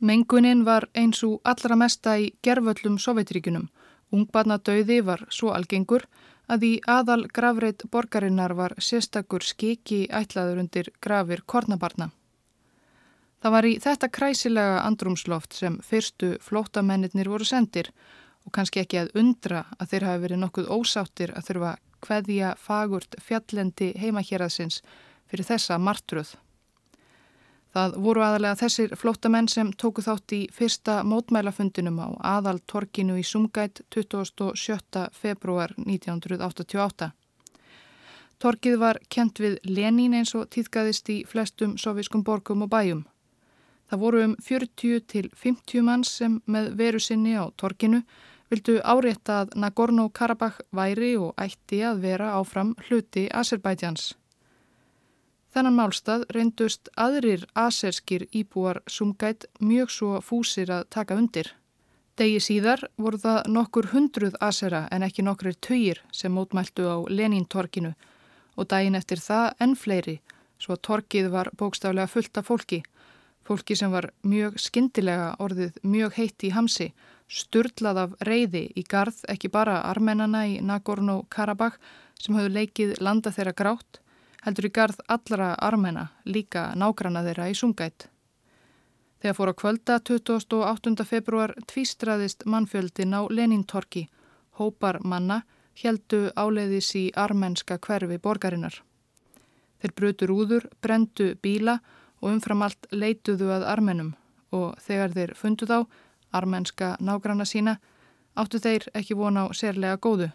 Mengunin 0.00 0.64
var 0.64 0.84
eins 0.94 1.22
og 1.24 1.40
allra 1.44 1.76
mesta 1.80 2.18
í 2.20 2.34
gerföllum 2.44 2.98
Sovjetríkunum. 3.00 3.70
Ungbarnadauði 4.12 5.00
var 5.00 5.24
svo 5.30 5.54
algengur 5.56 6.04
að 6.46 6.66
í 6.68 6.72
aðal 6.86 7.24
gravreit 7.32 7.86
borgarinnar 7.90 8.52
var 8.58 8.74
sérstakur 8.76 9.40
skiki 9.40 10.04
ætlaður 10.12 10.60
undir 10.60 10.90
grafir 11.00 11.40
kornabarna. 11.46 12.10
Það 13.40 13.56
var 13.56 13.68
í 13.68 13.72
þetta 13.80 14.08
kræsilega 14.08 14.84
andrumsloft 14.84 15.56
sem 15.56 15.80
fyrstu 15.80 16.34
flótamennir 16.40 17.28
voru 17.32 17.48
sendir 17.48 17.90
og 18.44 18.52
kannski 18.52 18.84
ekki 18.84 19.00
að 19.00 19.16
undra 19.20 19.64
að 19.78 19.90
þeir 19.90 20.08
hafi 20.08 20.22
verið 20.26 20.40
nokkuð 20.44 20.70
ósáttir 20.76 21.32
að 21.32 21.48
þurfa 21.48 21.74
hveðja 22.04 22.54
fagurt 22.60 23.16
fjallendi 23.24 23.92
heimahjeraðsins 24.00 24.82
fyrir 25.30 25.48
þessa 25.48 25.78
martruð. 25.80 26.34
Það 27.74 27.96
voru 27.98 28.22
aðalega 28.22 28.54
þessir 28.60 28.92
flóttamenn 28.94 29.48
sem 29.50 29.72
tóku 29.74 30.02
þátt 30.06 30.32
í 30.36 30.44
fyrsta 30.54 31.00
mótmælafundinum 31.10 31.96
á 31.98 32.08
aðal 32.36 32.60
torkinu 32.70 33.16
í 33.18 33.24
Sumgætt 33.26 33.82
27. 33.90 35.08
februar 35.10 35.74
1988. 35.82 37.10
Torkið 38.38 38.78
var 38.78 39.00
kent 39.10 39.42
við 39.42 39.58
Lenín 39.66 40.14
eins 40.14 40.36
og 40.38 40.46
týðgæðist 40.54 41.10
í 41.10 41.18
flestum 41.26 41.74
soviskum 41.74 42.22
borgum 42.22 42.62
og 42.62 42.70
bæjum. 42.70 43.02
Það 43.90 44.02
voru 44.06 44.24
um 44.28 44.38
40 44.38 45.06
til 45.10 45.26
50 45.34 45.82
manns 45.82 46.14
sem 46.20 46.40
með 46.46 46.74
veru 46.78 47.02
sinni 47.02 47.34
á 47.34 47.50
torkinu 47.58 48.04
vildu 48.54 48.78
árétta 48.86 49.42
að 49.42 49.56
Nagorno-Karabakh 49.58 50.62
væri 50.70 51.16
og 51.18 51.34
ætti 51.42 51.82
að 51.82 52.04
vera 52.06 52.36
áfram 52.38 52.76
hluti 52.86 53.26
Azerbaidsjans. 53.34 54.12
Þennan 55.54 55.76
málstað 55.78 56.24
reyndust 56.34 56.88
aðrir 56.98 57.44
aserskir 57.54 58.24
íbúar 58.34 58.80
sumgætt 58.90 59.44
mjög 59.62 59.92
svo 59.94 60.16
fúsir 60.18 60.72
að 60.74 60.88
taka 60.90 61.14
undir. 61.14 61.52
Degi 62.18 62.40
síðar 62.42 62.82
voru 62.98 63.20
það 63.22 63.38
nokkur 63.54 63.88
hundruð 63.92 64.34
asera 64.42 64.88
en 64.90 65.06
ekki 65.06 65.22
nokkur 65.22 65.54
töyir 65.62 66.02
sem 66.10 66.34
mótmæltu 66.34 66.90
á 66.90 66.98
Lenín-torkinu 67.06 67.94
og 68.58 68.68
daginn 68.70 68.98
eftir 68.98 69.22
það 69.22 69.54
enn 69.62 69.78
fleiri 69.78 70.18
svo 70.58 70.74
að 70.74 70.84
torkið 70.90 71.30
var 71.30 71.52
bókstaflega 71.54 72.10
fullt 72.10 72.42
af 72.42 72.50
fólki. 72.50 72.82
Fólki 73.46 73.78
sem 73.78 73.94
var 73.94 74.10
mjög 74.26 74.58
skindilega 74.58 75.34
orðið 75.38 75.78
mjög 75.82 76.18
heitt 76.18 76.46
í 76.48 76.54
hamsi, 76.54 76.92
sturlað 77.30 78.06
af 78.08 78.22
reyði 78.26 78.70
í 78.74 78.82
garð 78.82 79.22
ekki 79.30 79.54
bara 79.54 79.84
armennana 79.86 80.48
í 80.50 80.58
Nagorno-Karabakh 80.66 81.78
sem 82.18 82.34
hafðu 82.34 82.56
leikið 82.58 82.96
landa 83.04 83.30
þeirra 83.30 83.54
grátt 83.54 84.00
heldur 84.44 84.68
í 84.68 84.72
garð 84.76 85.00
allra 85.08 85.54
armena, 85.56 86.08
líka 86.24 86.72
nágrana 86.76 87.24
þeirra 87.24 87.48
í 87.50 87.56
sungætt. 87.56 88.08
Þegar 89.24 89.36
fór 89.38 89.52
á 89.52 89.54
kvölda 89.56 89.98
28. 90.04 91.04
februar 91.08 91.54
tvístraðist 91.70 92.44
mannfjöldin 92.44 93.16
á 93.16 93.24
Lenintorki, 93.32 94.08
hópar 94.60 95.00
manna, 95.00 95.42
heldu 95.80 96.28
áleiðis 96.36 96.90
í 97.00 97.04
armenska 97.16 97.78
hverfi 97.80 98.18
borgarinnar. 98.20 98.82
Þeir 99.80 99.94
brutur 99.96 100.34
úður, 100.34 100.68
brendu 100.84 101.34
bíla 101.42 101.78
og 102.20 102.34
umfram 102.34 102.62
allt 102.66 102.86
leituðu 102.92 103.50
að 103.52 103.66
armenum 103.68 104.14
og 104.54 104.76
þegar 104.84 105.16
þeir 105.16 105.34
fundu 105.34 105.66
þá, 105.66 105.78
armenska 106.32 106.94
nágrana 107.00 107.46
sína, 107.48 107.78
áttu 108.36 108.60
þeir 108.60 108.86
ekki 108.94 109.16
vona 109.18 109.48
á 109.48 109.56
sérlega 109.56 109.96
góðu. 109.96 110.30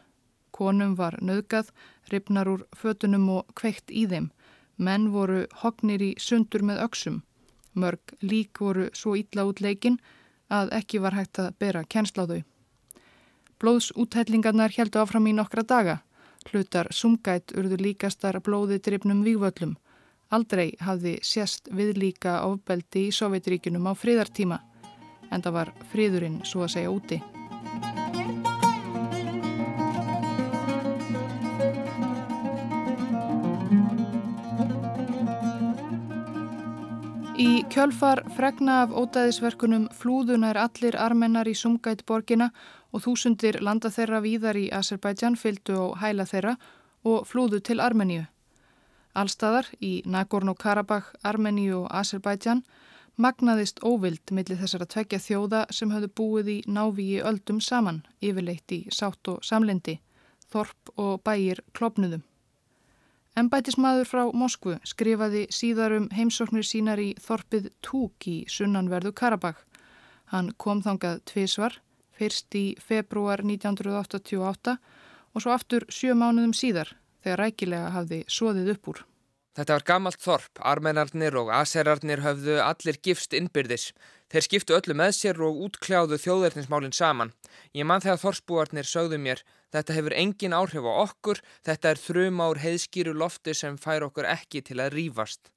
Konum 0.51 0.95
var 0.97 1.17
nöðgað, 1.21 1.71
ripnar 2.11 2.49
úr 2.49 2.65
fötunum 2.75 3.27
og 3.37 3.49
kveikt 3.55 3.91
í 3.91 4.05
þeim. 4.09 4.29
Menn 4.77 5.09
voru 5.13 5.45
hognir 5.61 6.01
í 6.01 6.13
sundur 6.19 6.63
með 6.63 6.83
öksum. 6.85 7.21
Mörg 7.73 8.15
lík 8.21 8.59
voru 8.59 8.89
svo 8.93 9.15
ítla 9.19 9.45
út 9.49 9.61
leikin, 9.61 9.99
að 10.49 10.73
ekki 10.79 11.01
var 11.03 11.17
hægt 11.17 11.39
að 11.39 11.53
bera 11.59 11.83
kennsla 11.83 12.25
á 12.25 12.29
þau. 12.31 12.41
Blóðsúthellingarnar 13.59 14.73
heldu 14.77 15.01
áfram 15.01 15.27
í 15.27 15.35
nokkra 15.35 15.63
daga. 15.67 15.99
Hlutar 16.49 16.87
sumgætt 16.95 17.51
urðu 17.57 17.77
líkastar 17.83 18.39
blóði 18.41 18.79
drifnum 18.79 19.25
vývöllum. 19.27 19.75
Aldrei 20.29 20.77
hafði 20.79 21.17
sérst 21.25 21.69
viðlíka 21.73 22.39
ofbeldi 22.47 23.07
í 23.09 23.15
Sovjetríkunum 23.15 23.89
á 23.89 23.93
fríðartíma 23.97 24.61
en 25.29 25.43
það 25.45 25.57
var 25.59 25.75
fríðurinn 25.91 26.41
svo 26.45 26.65
að 26.65 26.73
segja 26.77 26.95
úti. 26.95 27.21
Kjölfar 37.69 38.23
fregna 38.33 38.79
af 38.81 38.93
ótaðisverkunum 38.97 39.83
flúðunar 39.93 40.57
allir 40.57 40.95
armennar 40.97 41.45
í 41.45 41.53
Sumgætt 41.53 42.01
borgina 42.09 42.47
og 42.89 43.03
þúsundir 43.05 43.59
landa 43.61 43.91
þeirra 43.93 44.21
víðar 44.25 44.57
í 44.57 44.63
Azerbaijan 44.73 45.37
fylgdu 45.37 45.75
á 45.77 45.85
hæla 46.01 46.25
þeirra 46.25 46.55
og 47.05 47.27
flúðu 47.29 47.59
til 47.61 47.77
Armeníu. 47.83 48.23
Allstaðar 49.13 49.69
í 49.85 50.01
Nagorno-Karabakh, 50.05 51.11
Armeníu 51.21 51.83
og 51.83 51.91
Azerbaijan 52.01 52.63
magnaðist 53.17 53.83
óvild 53.85 54.33
millir 54.33 54.57
þessara 54.57 54.89
tvekja 54.89 55.21
þjóða 55.27 55.65
sem 55.69 55.93
höfðu 55.93 56.09
búið 56.17 56.53
í 56.55 56.57
návíi 56.65 57.21
öldum 57.21 57.61
saman, 57.61 58.01
yfirleitt 58.21 58.71
í 58.71 58.85
sátt 58.89 59.29
og 59.29 59.45
samlendi, 59.45 59.99
þorp 60.49 60.95
og 60.97 61.21
bæir 61.21 61.61
klopnuðum. 61.77 62.28
Embætismadur 63.37 64.07
frá 64.09 64.23
Moskvu 64.33 64.77
skrifaði 64.87 65.45
síðarum 65.53 66.09
heimsóknir 66.15 66.65
sínar 66.65 66.99
í 67.01 67.11
þorpið 67.21 67.69
Túk 67.85 68.27
í 68.27 68.37
sunnanverðu 68.49 69.13
Karabakh. 69.13 69.61
Hann 70.33 70.51
kom 70.57 70.81
þangað 70.85 71.21
tvísvar, 71.29 71.77
fyrst 72.13 72.55
í 72.57 72.75
februar 72.81 73.43
1988 73.45 74.75
og 75.33 75.43
svo 75.43 75.53
aftur 75.53 75.85
sjö 75.93 76.17
mánuðum 76.17 76.55
síðar 76.57 76.95
þegar 77.23 77.43
rækilega 77.45 77.93
hafði 77.95 78.23
soðið 78.27 78.73
upp 78.75 78.91
úr. 78.93 79.05
Þetta 79.57 79.75
var 79.75 79.85
gammalt 79.87 80.21
þorp, 80.23 80.61
armenarnir 80.61 81.35
og 81.39 81.49
aserarnir 81.51 82.21
höfðu 82.23 82.59
allir 82.63 82.99
gifst 83.03 83.33
innbyrðis. 83.35 83.89
Þeir 84.29 84.45
skiptu 84.45 84.75
öllu 84.77 84.93
með 84.93 85.13
sér 85.17 85.39
og 85.41 85.61
útkljáðu 85.65 86.19
þjóðverðnismálinn 86.21 86.93
saman. 86.93 87.31
Ég 87.73 87.87
mann 87.89 88.03
þegar 88.03 88.19
þorspúarnir 88.21 88.85
sögðu 88.85 89.17
mér, 89.17 89.41
þetta 89.73 89.95
hefur 89.97 90.13
engin 90.13 90.53
áhrif 90.53 90.85
á 90.85 90.93
okkur, 91.01 91.41
þetta 91.65 91.89
er 91.89 92.01
þrjum 92.03 92.43
ár 92.45 92.61
heiðskýru 92.61 93.15
lofti 93.17 93.55
sem 93.57 93.79
fær 93.81 94.05
okkur 94.05 94.29
ekki 94.29 94.61
til 94.67 94.77
að 94.83 94.93
rýfast. 94.93 95.49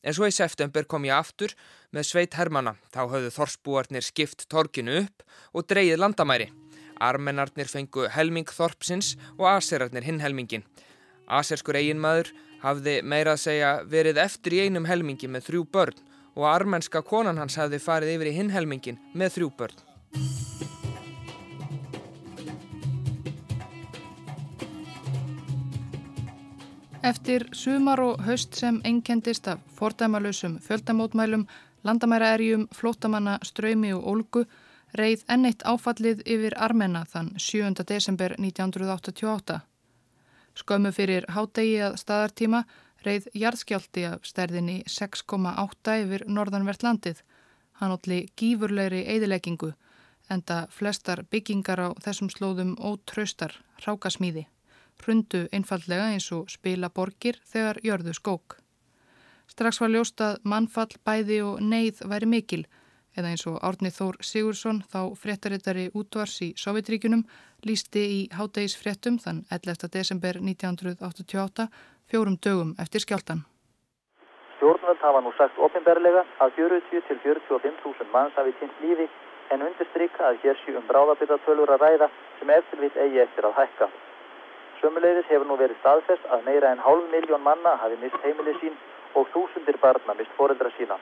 En 0.00 0.16
svo 0.16 0.24
í 0.24 0.32
september 0.32 0.86
kom 0.88 1.04
ég 1.04 1.18
aftur 1.18 1.52
með 1.92 2.08
sveit 2.08 2.38
hermana, 2.38 2.78
þá 2.94 3.02
höfðu 3.12 3.34
þorspúarnir 3.34 4.06
skipt 4.06 4.46
torkinu 4.48 5.02
upp 5.02 5.24
og 5.52 5.68
dreyið 5.68 6.00
landamæri. 6.00 6.48
Armenarnir 7.04 7.68
fengu 7.68 8.08
helming 8.14 8.48
þorpsins 8.48 9.16
og 9.36 9.50
aserarnir 9.52 10.06
hinn 10.06 10.22
helmingin. 10.24 10.64
Aserskur 11.28 11.76
eiginmaður 11.76 12.32
hafði 12.62 13.00
meira 13.04 13.36
að 13.36 13.44
segja 13.44 13.72
verið 13.84 14.22
eftir 14.22 14.56
í 14.56 14.64
einum 14.64 14.88
helmingi 14.88 15.28
með 15.28 15.50
þrjú 15.50 15.66
börn 15.76 16.06
og 16.38 16.46
armenska 16.46 17.02
konan 17.02 17.38
hans 17.42 17.58
hafði 17.58 17.80
farið 17.82 18.14
yfir 18.14 18.30
í 18.30 18.34
hinn 18.36 18.52
helmingin 18.54 18.98
með 19.18 19.34
þrjú 19.36 19.48
börn. 19.58 19.80
Eftir 27.08 27.46
sumar 27.56 28.00
og 28.02 28.22
haust 28.26 28.54
sem 28.58 28.80
einkendist 28.84 29.46
af 29.48 29.60
fordæmalösum 29.78 30.58
fjöldamótmælum, 30.62 31.46
landamæraerjum, 31.82 32.66
flótamanna, 32.74 33.38
ströymi 33.42 33.92
og 33.96 34.06
olgu 34.12 34.44
reið 34.98 35.24
enneitt 35.28 35.62
áfallið 35.66 36.22
yfir 36.26 36.56
Armena 36.58 37.04
þann 37.08 37.32
7. 37.38 37.74
desember 37.88 38.34
1988. 38.38 39.60
Skömmu 40.58 40.92
fyrir 40.92 41.26
hádegi 41.34 41.78
að 41.86 41.98
staðartíma 42.02 42.64
reið 43.08 43.28
jarðskjálti 43.34 44.04
af 44.12 44.28
stærðinni 44.28 44.82
6,8 44.86 45.98
yfir 46.04 46.26
norðanvert 46.28 46.84
landið. 46.86 47.24
Hann 47.80 47.94
allir 47.94 48.28
gífurlegri 48.36 49.04
eðileggingu 49.08 49.72
enda 50.28 50.66
flestar 50.70 51.24
byggingar 51.30 51.80
á 51.80 51.88
þessum 52.04 52.30
slóðum 52.32 52.76
ótraustar, 52.78 53.54
rákasmíði. 53.84 54.46
Hrundu 54.98 55.46
einfallega 55.54 56.10
eins 56.12 56.26
og 56.34 56.50
spila 56.50 56.90
borgir 56.90 57.38
þegar 57.46 57.78
jörðu 57.86 58.14
skók. 58.16 58.58
Strax 59.48 59.80
var 59.80 59.92
ljóst 59.94 60.20
að 60.20 60.42
mannfall, 60.44 60.90
bæði 61.06 61.40
og 61.46 61.62
neyð 61.64 62.02
væri 62.10 62.28
mikil 62.28 62.64
eða 63.16 63.32
eins 63.32 63.46
og 63.50 63.58
Árni 63.64 63.90
Þór 63.94 64.18
Sigursson 64.22 64.82
þá 64.92 65.14
fréttarittari 65.18 65.88
útvars 65.96 66.36
í 66.44 66.50
Sovjetríkunum 66.58 67.24
lísti 67.66 68.02
í 68.04 68.18
hátægisfréttum 68.34 69.18
þann 69.22 69.44
11. 69.50 69.88
desember 69.94 70.38
1988 70.42 71.68
fjórum 72.10 72.36
dögum 72.44 72.74
eftir 72.82 73.04
skjáltan. 73.04 73.44
Stjórnvöld 74.56 75.00
hafa 75.06 75.20
nú 75.22 75.32
sagt 75.38 75.58
ofinberlega 75.58 76.24
að 76.44 76.56
40-45.000 76.58 78.12
manns 78.12 78.34
hafi 78.34 78.52
týnt 78.60 78.80
lífi 78.82 79.06
en 79.54 79.62
undirstrykka 79.62 80.24
að 80.28 80.40
hér 80.42 80.58
séum 80.64 80.86
bráðabittatölur 80.88 81.70
að 81.74 81.84
ræða 81.84 82.08
sem 82.38 82.50
eftirvitt 82.56 82.96
eigi 83.04 83.22
eftir 83.24 83.48
að 83.48 83.56
hækka. 83.60 83.88
Sömulegðis 84.80 85.30
hefur 85.30 85.46
nú 85.46 85.56
verið 85.60 85.78
staðfest 85.80 86.26
að 86.34 86.44
meira 86.48 86.72
en 86.72 86.82
hálf 86.82 87.06
miljón 87.12 87.46
manna 87.46 87.76
hafi 87.82 87.96
mist 88.02 88.18
heimilið 88.24 88.60
sín 88.62 88.76
og 89.14 89.30
þúsundir 89.32 89.78
barna 89.82 90.14
mist 90.18 90.36
foreldra 90.36 90.70
sína. 90.76 90.98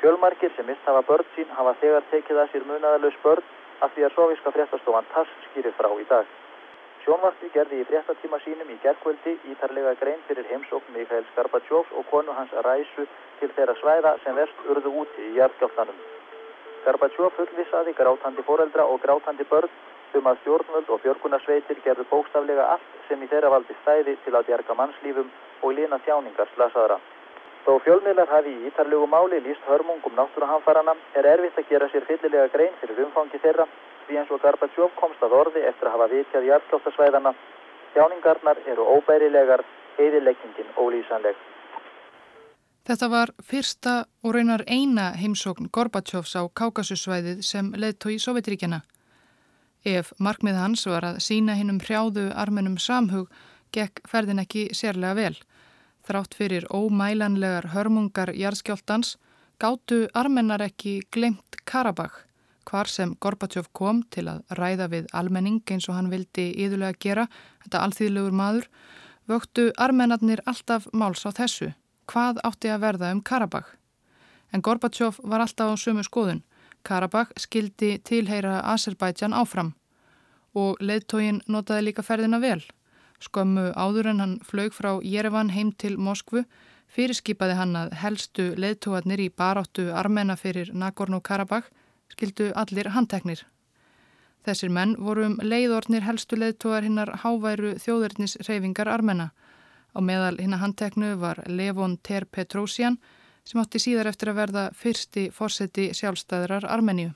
Fjölmarkir 0.00 0.52
sem 0.56 0.66
mist 0.66 0.88
hafa 0.88 1.02
börn 1.10 1.28
sín 1.36 1.52
hafa 1.58 1.76
þegar 1.82 2.08
tekið 2.10 2.42
að 2.42 2.50
sér 2.52 2.66
munaðalus 2.70 3.22
börn 3.22 3.54
af 3.84 3.92
því 3.94 4.08
að 4.08 4.16
soviska 4.16 4.52
fréttastofan 4.56 5.08
TASS 5.12 5.38
skýrir 5.46 5.74
frá 5.78 5.90
í 6.00 6.06
dag. 6.10 6.26
Sjónvarti 7.06 7.46
gerði 7.54 7.76
í 7.78 7.84
fréttatíma 7.86 8.40
sínum 8.42 8.70
í 8.74 8.76
gerðkvöldi 8.82 9.36
ítarlega 9.52 9.92
grein 10.00 10.22
fyrir 10.26 10.48
heimsókn 10.50 10.90
Mikael 10.90 11.22
Skarbatsjóf 11.28 11.92
og 12.00 12.08
konu 12.10 12.34
hans 12.34 12.50
ræsu 12.66 13.04
til 13.38 13.48
þeirra 13.54 13.76
svæða 13.78 14.12
sem 14.24 14.34
verst 14.34 14.64
urðu 14.72 14.90
úti 15.04 15.28
í 15.28 15.36
hjartgjáltanum. 15.36 16.00
Skarbatsjóf 16.80 17.38
fullvisaði 17.38 17.94
grátandi 18.00 18.42
foreldra 18.50 18.88
og 18.90 18.98
grátandi 19.06 19.46
börn 19.52 19.70
um 20.18 20.28
að 20.32 20.42
stjórnvöld 20.42 20.90
og 20.90 21.02
björgunarsveitir 21.06 21.78
gerðu 21.86 22.10
bókstaflega 22.10 22.66
allt 22.74 23.00
sem 23.06 23.22
í 23.22 23.30
þeirra 23.30 23.54
valdi 23.54 23.78
stæði 23.84 24.18
til 24.26 24.34
að 24.34 24.50
bjarga 24.50 24.80
mannslífum 24.82 25.30
og 25.62 25.78
lína 25.78 26.02
þjáningar 26.02 26.50
slasaðra. 26.56 26.98
Þó 27.66 27.76
fjölmiðlar 27.86 28.34
hafi 28.34 28.50
í 28.50 28.66
ítarlegu 28.72 29.06
máli 29.06 29.44
líst 29.46 29.62
hörmungum 29.70 30.18
náttúruhanfarana 30.18 30.98
er 31.14 31.34
erfitt 31.36 31.62
að 31.62 31.70
gera 31.70 31.88
sér 31.94 32.10
fyllilega 32.10 32.50
grein 32.50 32.74
fyrir 32.82 33.06
umfangi 33.06 33.38
þeirra 33.46 33.70
því 34.06 34.20
eins 34.20 34.30
og 34.30 34.40
Gorbachev 34.42 34.94
komst 35.00 35.22
að 35.22 35.34
orði 35.40 35.66
eftir 35.68 35.88
að 35.88 35.94
hafa 35.96 36.08
vitjað 36.12 36.48
hjartlóttasvæðana. 36.50 37.34
Þjáningarnar 37.94 38.62
eru 38.72 38.86
óbærilegar, 38.96 39.62
heiðileggingin 39.98 40.74
ólýsanleg. 40.76 41.36
Þetta 42.86 43.08
var 43.10 43.32
fyrsta 43.42 43.94
og 44.22 44.36
raunar 44.36 44.62
eina 44.70 45.08
heimsókn 45.18 45.72
Gorbachevs 45.74 46.36
á 46.38 46.46
Kákasusvæðið 46.46 47.42
sem 47.42 47.72
leðtói 47.74 48.14
í 48.14 48.22
Sovjetríkjana. 48.22 48.84
Ef 49.86 50.12
markmið 50.22 50.60
hans 50.60 50.86
var 50.86 51.04
að 51.08 51.18
sína 51.26 51.56
hinnum 51.58 51.80
hrjáðu 51.82 52.28
armenum 52.34 52.76
samhug, 52.78 53.26
gekk 53.74 54.04
ferðin 54.06 54.42
ekki 54.42 54.68
sérlega 54.74 55.18
vel. 55.18 55.34
Þrátt 56.06 56.38
fyrir 56.38 56.68
ómælanlegar 56.70 57.72
hörmungar 57.74 58.30
jarðskjáltans 58.38 59.16
gáttu 59.58 60.04
armennar 60.14 60.62
ekki 60.62 61.00
glemt 61.10 61.58
Karabakh, 61.66 62.22
hvar 62.66 62.90
sem 62.90 63.14
Gorbachev 63.22 63.70
kom 63.72 64.02
til 64.10 64.26
að 64.30 64.42
ræða 64.58 64.88
við 64.92 65.08
almenning 65.14 65.62
eins 65.70 65.88
og 65.88 65.96
hann 65.96 66.10
vildi 66.10 66.50
yðurlega 66.64 66.98
gera, 67.00 67.26
þetta 67.64 67.82
alþýðlegur 67.86 68.36
maður, 68.36 68.68
vöktu 69.30 69.70
armennarnir 69.78 70.42
alltaf 70.46 70.86
máls 70.92 71.24
á 71.26 71.30
þessu. 71.30 71.72
Hvað 72.06 72.42
átti 72.46 72.70
að 72.70 72.82
verða 72.84 73.10
um 73.14 73.22
Karabakh? 73.22 73.72
En 74.52 74.62
Gorbachev 74.62 75.18
var 75.22 75.42
alltaf 75.42 75.74
á 75.74 75.76
sömu 75.78 76.04
skoðun. 76.06 76.44
Karabakh 76.86 77.34
skildi 77.40 77.96
tilheyra 78.06 78.60
Azerbaijan 78.72 79.34
áfram 79.34 79.74
og 80.54 80.78
leðtógin 80.80 81.42
notaði 81.50 81.88
líka 81.88 82.04
ferðina 82.06 82.38
vel. 82.40 82.62
Skömmu 83.20 83.72
áður 83.74 84.12
en 84.12 84.22
hann 84.22 84.38
flög 84.44 84.74
frá 84.76 84.96
Jerevan 85.02 85.50
heim 85.50 85.72
til 85.72 85.96
Moskvu 85.98 86.44
fyrirskipaði 86.92 87.56
hann 87.58 87.74
að 87.76 87.96
helstu 88.00 88.52
leðtóarnir 88.60 89.24
í 89.24 89.32
baráttu 89.32 89.88
armena 89.92 90.36
fyrir 90.38 90.70
Nagorno-Karabakh 90.72 91.72
skildu 92.12 92.52
allir 92.54 92.90
handteknir. 92.94 93.44
Þessir 94.46 94.70
menn 94.70 94.94
voru 95.02 95.26
um 95.26 95.36
leiðornir 95.42 96.04
helstu 96.06 96.38
leðtóar 96.38 96.86
hinnar 96.86 97.10
háværu 97.24 97.74
þjóðurnis 97.82 98.36
reyfingar 98.46 98.88
armena. 98.88 99.32
Á 99.96 99.98
meðal 99.98 100.36
hinnar 100.38 100.62
handteknu 100.62 101.16
var 101.18 101.42
Levon 101.50 101.96
Ter 101.98 102.28
Petrosian 102.30 103.00
sem 103.46 103.60
átti 103.62 103.80
síðar 103.82 104.10
eftir 104.10 104.30
að 104.30 104.40
verða 104.40 104.64
fyrsti 104.74 105.28
fórseti 105.34 105.90
sjálfstæðrar 105.94 106.66
Armeníu. 106.70 107.14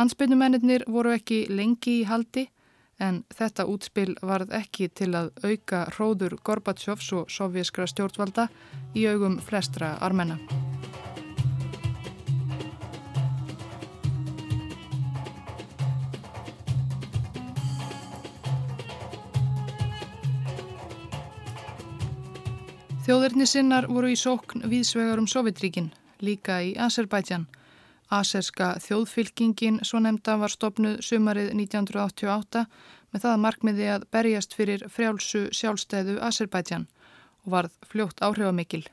Ansbyrnumennir 0.00 0.86
voru 0.88 1.12
ekki 1.16 1.44
lengi 1.52 2.00
í 2.00 2.08
haldi 2.08 2.46
en 3.00 3.22
þetta 3.32 3.66
útspil 3.68 4.14
varð 4.22 4.52
ekki 4.60 4.90
til 4.92 5.12
að 5.16 5.30
auka 5.44 5.86
hróður 5.94 6.36
Gorbatsjófs 6.44 7.12
og 7.16 7.32
sovjískra 7.32 7.88
stjórnvalda 7.88 8.48
í 8.96 9.08
augum 9.08 9.40
flestra 9.44 9.96
armenna. 10.00 10.40
Þjóðurnisinnar 23.10 23.88
voru 23.90 24.12
í 24.12 24.14
sókn 24.14 24.60
viðsvegar 24.70 25.18
um 25.18 25.24
Sovjetríkin, 25.26 25.88
líka 26.22 26.60
í 26.62 26.68
Azerbaijan. 26.78 27.48
Aserska 28.06 28.76
þjóðfylkingin, 28.84 29.80
svo 29.82 29.98
nefnda, 30.04 30.36
var 30.38 30.54
stopnuð 30.54 31.00
sumarið 31.02 31.48
1988 31.56 32.62
með 33.10 33.26
það 33.26 33.42
markmiði 33.48 33.90
að 33.96 34.06
berjast 34.14 34.54
fyrir 34.54 34.86
frjálsu 34.94 35.42
sjálfstæðu 35.50 36.20
Azerbaijan 36.22 36.86
og 37.42 37.50
varð 37.56 37.74
fljótt 37.90 38.22
áhrifamikil. 38.22 38.84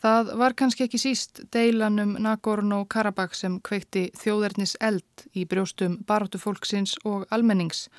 Það 0.00 0.34
var 0.40 0.56
kannski 0.56 0.88
ekki 0.88 1.04
síst 1.04 1.44
deilanum 1.52 2.16
Nagorno-Karabakh 2.24 3.36
sem 3.36 3.60
kveikti 3.60 4.08
þjóðernis 4.16 4.78
eld 4.80 5.28
í 5.36 5.44
brjóstum 5.44 6.00
baróttufólksins 6.08 6.96
og 7.04 7.28
almennings. 7.28 7.90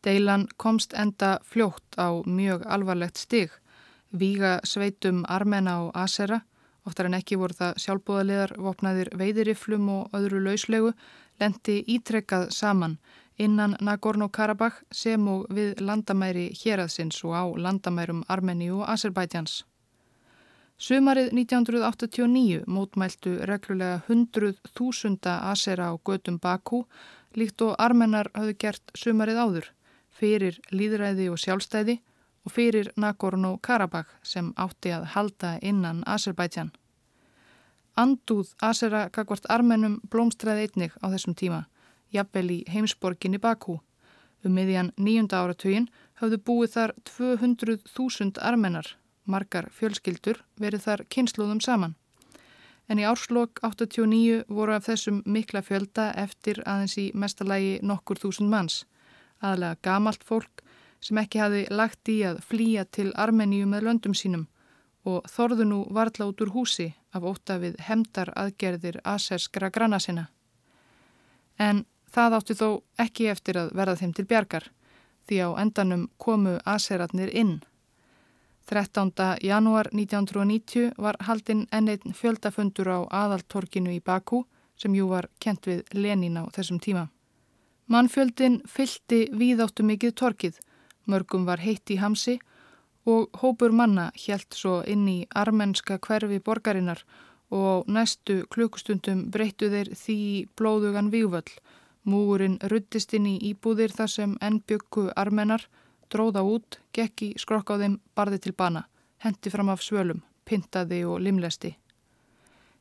Deilan 0.00 0.48
komst 0.56 0.96
enda 0.96 1.36
fljótt 1.44 2.00
á 2.00 2.24
mjög 2.24 2.64
alvarlegt 2.64 3.20
stig. 3.20 3.59
Víga 4.10 4.58
sveitum 4.64 5.24
Armena 5.28 5.76
og 5.84 5.90
Asera, 5.94 6.40
oftar 6.86 7.06
en 7.06 7.14
ekki 7.14 7.38
voru 7.38 7.54
það 7.54 7.76
sjálfbúðaliðar 7.84 8.56
vopnaðir 8.58 9.10
veiðiriflum 9.14 9.88
og 9.94 10.16
öðru 10.18 10.40
lauslegu, 10.42 10.92
lendi 11.40 11.76
ítrekkað 11.86 12.50
saman 12.50 12.98
innan 13.40 13.76
Nagorno-Karabakh 13.80 14.82
sem 14.90 15.28
og 15.30 15.46
við 15.54 15.80
landamæri 15.80 16.50
héraðsins 16.58 17.22
og 17.24 17.36
á 17.38 17.44
landamærum 17.56 18.24
Armeni 18.28 18.68
og 18.74 18.84
Azerbaiджans. 18.90 19.62
Sumarið 20.80 21.30
1989 21.36 22.64
mótmæltu 22.66 23.36
reglulega 23.46 24.00
100.000 24.08 25.28
Asera 25.52 25.92
á 25.92 25.94
gödum 26.00 26.40
Bakú 26.40 26.86
líkt 27.36 27.62
og 27.62 27.76
armennar 27.78 28.30
hafðu 28.34 28.56
gert 28.58 28.94
sumarið 28.96 29.42
áður 29.44 29.66
fyrir 30.10 30.56
líðræði 30.72 31.28
og 31.30 31.38
sjálfstæði 31.38 32.00
og 32.46 32.52
fyrir 32.52 32.90
Nagorno-Karabakh 32.96 34.12
sem 34.22 34.52
átti 34.56 34.92
að 34.94 35.10
halda 35.14 35.58
innan 35.62 36.02
Azerbaijan. 36.06 36.72
Andúð 37.96 38.54
Azera 38.62 39.08
kakvart 39.12 39.48
armennum 39.50 39.98
blómstræði 40.10 40.68
einnig 40.68 40.92
á 41.04 41.06
þessum 41.12 41.36
tíma, 41.36 41.64
jafnvel 42.14 42.48
í 42.50 42.58
heimsborginni 42.70 43.40
Bakú. 43.42 43.80
Um 44.44 44.54
miðjan 44.56 44.92
nýjunda 44.96 45.42
áratugin 45.42 45.90
hafðu 46.20 46.38
búið 46.46 46.76
þar 46.76 46.92
200.000 47.10 48.40
armennar, 48.40 48.86
margar 49.24 49.68
fjölskyldur, 49.76 50.40
verið 50.56 50.86
þar 50.86 51.04
kynsluðum 51.12 51.60
saman. 51.60 51.96
En 52.88 52.98
í 52.98 53.04
árslokk 53.06 53.60
89 53.62 54.46
voru 54.48 54.74
af 54.74 54.88
þessum 54.88 55.20
mikla 55.26 55.60
fjölda 55.62 56.08
eftir 56.18 56.62
aðeins 56.66 56.96
í 56.98 57.10
mestalagi 57.14 57.78
nokkur 57.86 58.18
þúsund 58.18 58.50
manns, 58.50 58.84
aðlega 59.44 59.78
gamalt 59.84 60.24
fólk 60.26 60.64
sem 61.00 61.18
ekki 61.18 61.40
hafi 61.40 61.66
lagt 61.70 62.08
í 62.08 62.20
að 62.28 62.40
flýja 62.44 62.84
til 62.84 63.10
Armeníu 63.16 63.66
með 63.66 63.86
löndum 63.88 64.14
sínum 64.14 64.46
og 65.08 65.24
þorðu 65.32 65.64
nú 65.64 65.78
varla 65.96 66.28
út 66.28 66.42
úr 66.44 66.52
húsi 66.52 66.90
af 67.16 67.24
óta 67.24 67.56
við 67.58 67.78
hemdar 67.86 68.32
aðgerðir 68.36 69.00
aserskra 69.04 69.70
granna 69.70 69.98
sinna. 69.98 70.26
En 71.58 71.86
það 72.12 72.36
átti 72.38 72.56
þó 72.58 72.68
ekki 72.98 73.30
eftir 73.32 73.58
að 73.60 73.72
verða 73.76 73.96
þeim 74.02 74.12
til 74.16 74.26
bjargar 74.28 74.68
því 75.28 75.40
á 75.46 75.48
endanum 75.62 76.08
komu 76.18 76.58
aseratnir 76.64 77.32
inn. 77.32 77.60
13. 78.70 79.10
janúar 79.42 79.88
1990 79.92 80.92
var 80.96 81.16
haldinn 81.26 81.66
enneitt 81.72 82.04
fjöldafundur 82.14 82.86
á 82.86 82.98
aðaltorkinu 83.24 83.90
í 83.96 84.00
Bakú 84.04 84.44
sem 84.78 84.94
jú 84.94 85.08
var 85.10 85.28
kent 85.40 85.66
við 85.66 85.82
Lenin 85.92 86.38
á 86.38 86.44
þessum 86.54 86.78
tíma. 86.78 87.08
Mannfjöldin 87.90 88.60
fylti 88.70 89.26
víðáttu 89.34 89.82
mikið 89.82 90.14
torkið 90.14 90.60
Mörgum 91.06 91.46
var 91.46 91.62
heitt 91.62 91.90
í 91.90 91.98
hamsi 92.00 92.38
og 93.08 93.30
hópur 93.40 93.72
manna 93.72 94.10
hjælt 94.14 94.54
svo 94.54 94.80
inn 94.86 95.08
í 95.08 95.18
armenska 95.34 95.98
hverfi 95.98 96.40
borgarinnar 96.44 97.02
og 97.50 97.88
næstu 97.90 98.44
klukkustundum 98.54 99.26
breyttu 99.34 99.70
þeir 99.72 99.92
því 99.96 100.20
blóðugan 100.56 101.10
vývöll. 101.10 101.50
Múurinn 102.04 102.58
ruttist 102.70 103.12
inn 103.14 103.26
í 103.26 103.36
íbúðir 103.50 103.92
þar 103.92 104.10
sem 104.10 104.36
enn 104.40 104.60
byggu 104.66 105.10
armennar, 105.16 105.66
dróða 106.10 106.42
út, 106.46 106.78
gekk 106.96 107.22
í 107.26 107.34
skrokk 107.38 107.74
á 107.74 107.80
þeim, 107.82 107.98
barði 108.14 108.38
til 108.46 108.54
bana, 108.56 108.86
hendi 109.18 109.50
fram 109.50 109.68
af 109.68 109.82
svölum, 109.84 110.22
pintaði 110.44 111.02
og 111.04 111.20
limlesti. 111.20 111.74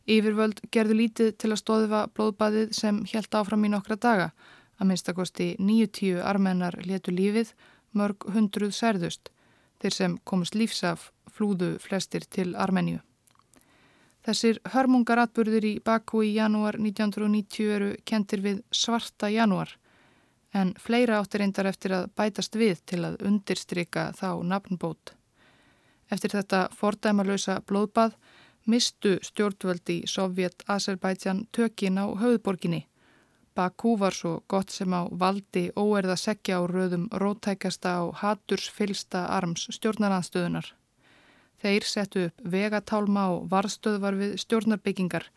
Yfirvöld 0.09 0.61
gerðu 0.73 0.95
lítið 1.01 1.35
til 1.37 1.51
að 1.51 1.61
stóðifa 1.61 2.05
blóðbaðið 2.15 2.71
sem 2.73 3.03
hjælt 3.05 3.35
áfram 3.35 3.65
í 3.67 3.73
nokkra 3.73 3.97
daga. 3.99 4.31
Að 4.79 4.87
minnstakosti 4.89 5.49
90 5.59 6.23
armennar 6.23 6.79
letu 6.87 7.11
lífið 7.11 7.51
mörg 7.93 8.25
hundruð 8.33 8.73
særðust, 8.75 9.29
þeir 9.81 9.95
sem 9.95 10.17
komist 10.23 10.55
lífsaf 10.55 11.11
flúðu 11.33 11.77
flestir 11.79 12.25
til 12.29 12.53
Armenju. 12.55 12.99
Þessir 14.25 14.59
hörmungaratburðir 14.73 15.65
í 15.65 15.75
Baku 15.79 16.23
í 16.27 16.33
janúar 16.35 16.75
1990 16.77 17.69
eru 17.75 17.93
kentir 18.05 18.43
við 18.43 18.59
svarta 18.75 19.29
janúar, 19.31 19.71
en 20.53 20.73
fleira 20.81 21.19
áttir 21.21 21.43
reyndar 21.43 21.69
eftir 21.69 21.93
að 21.95 22.09
bætast 22.17 22.57
við 22.57 22.81
til 22.89 23.03
að 23.05 23.21
undirstryka 23.29 24.09
þá 24.17 24.43
nafnbót. 24.43 25.13
Eftir 26.09 26.33
þetta 26.33 26.67
fordæmalösa 26.75 27.59
blóðbað 27.69 28.17
mistu 28.69 29.17
stjórnvöldi 29.23 30.01
Sovjet-Azerbaijan 30.09 31.45
tökin 31.55 32.01
á 32.01 32.05
höfðborginni 32.17 32.87
Bakú 33.59 33.97
var 33.99 34.15
svo 34.15 34.37
gott 34.47 34.71
sem 34.71 34.93
á 34.95 35.03
valdi 35.11 35.65
óerða 35.75 36.15
segja 36.15 36.59
á 36.59 36.63
röðum 36.63 37.09
rótækasta 37.11 37.89
á 37.99 38.03
hatursfylsta 38.21 39.25
arms 39.35 39.65
stjórnaranstöðunar. 39.75 40.69
Þeir 41.59 41.83
settu 41.83 42.23
upp 42.29 42.39
vegatálma 42.53 43.25
og 43.33 43.49
varstöðvar 43.51 44.15
við 44.15 44.37
stjórnarbyggingar. 44.45 45.27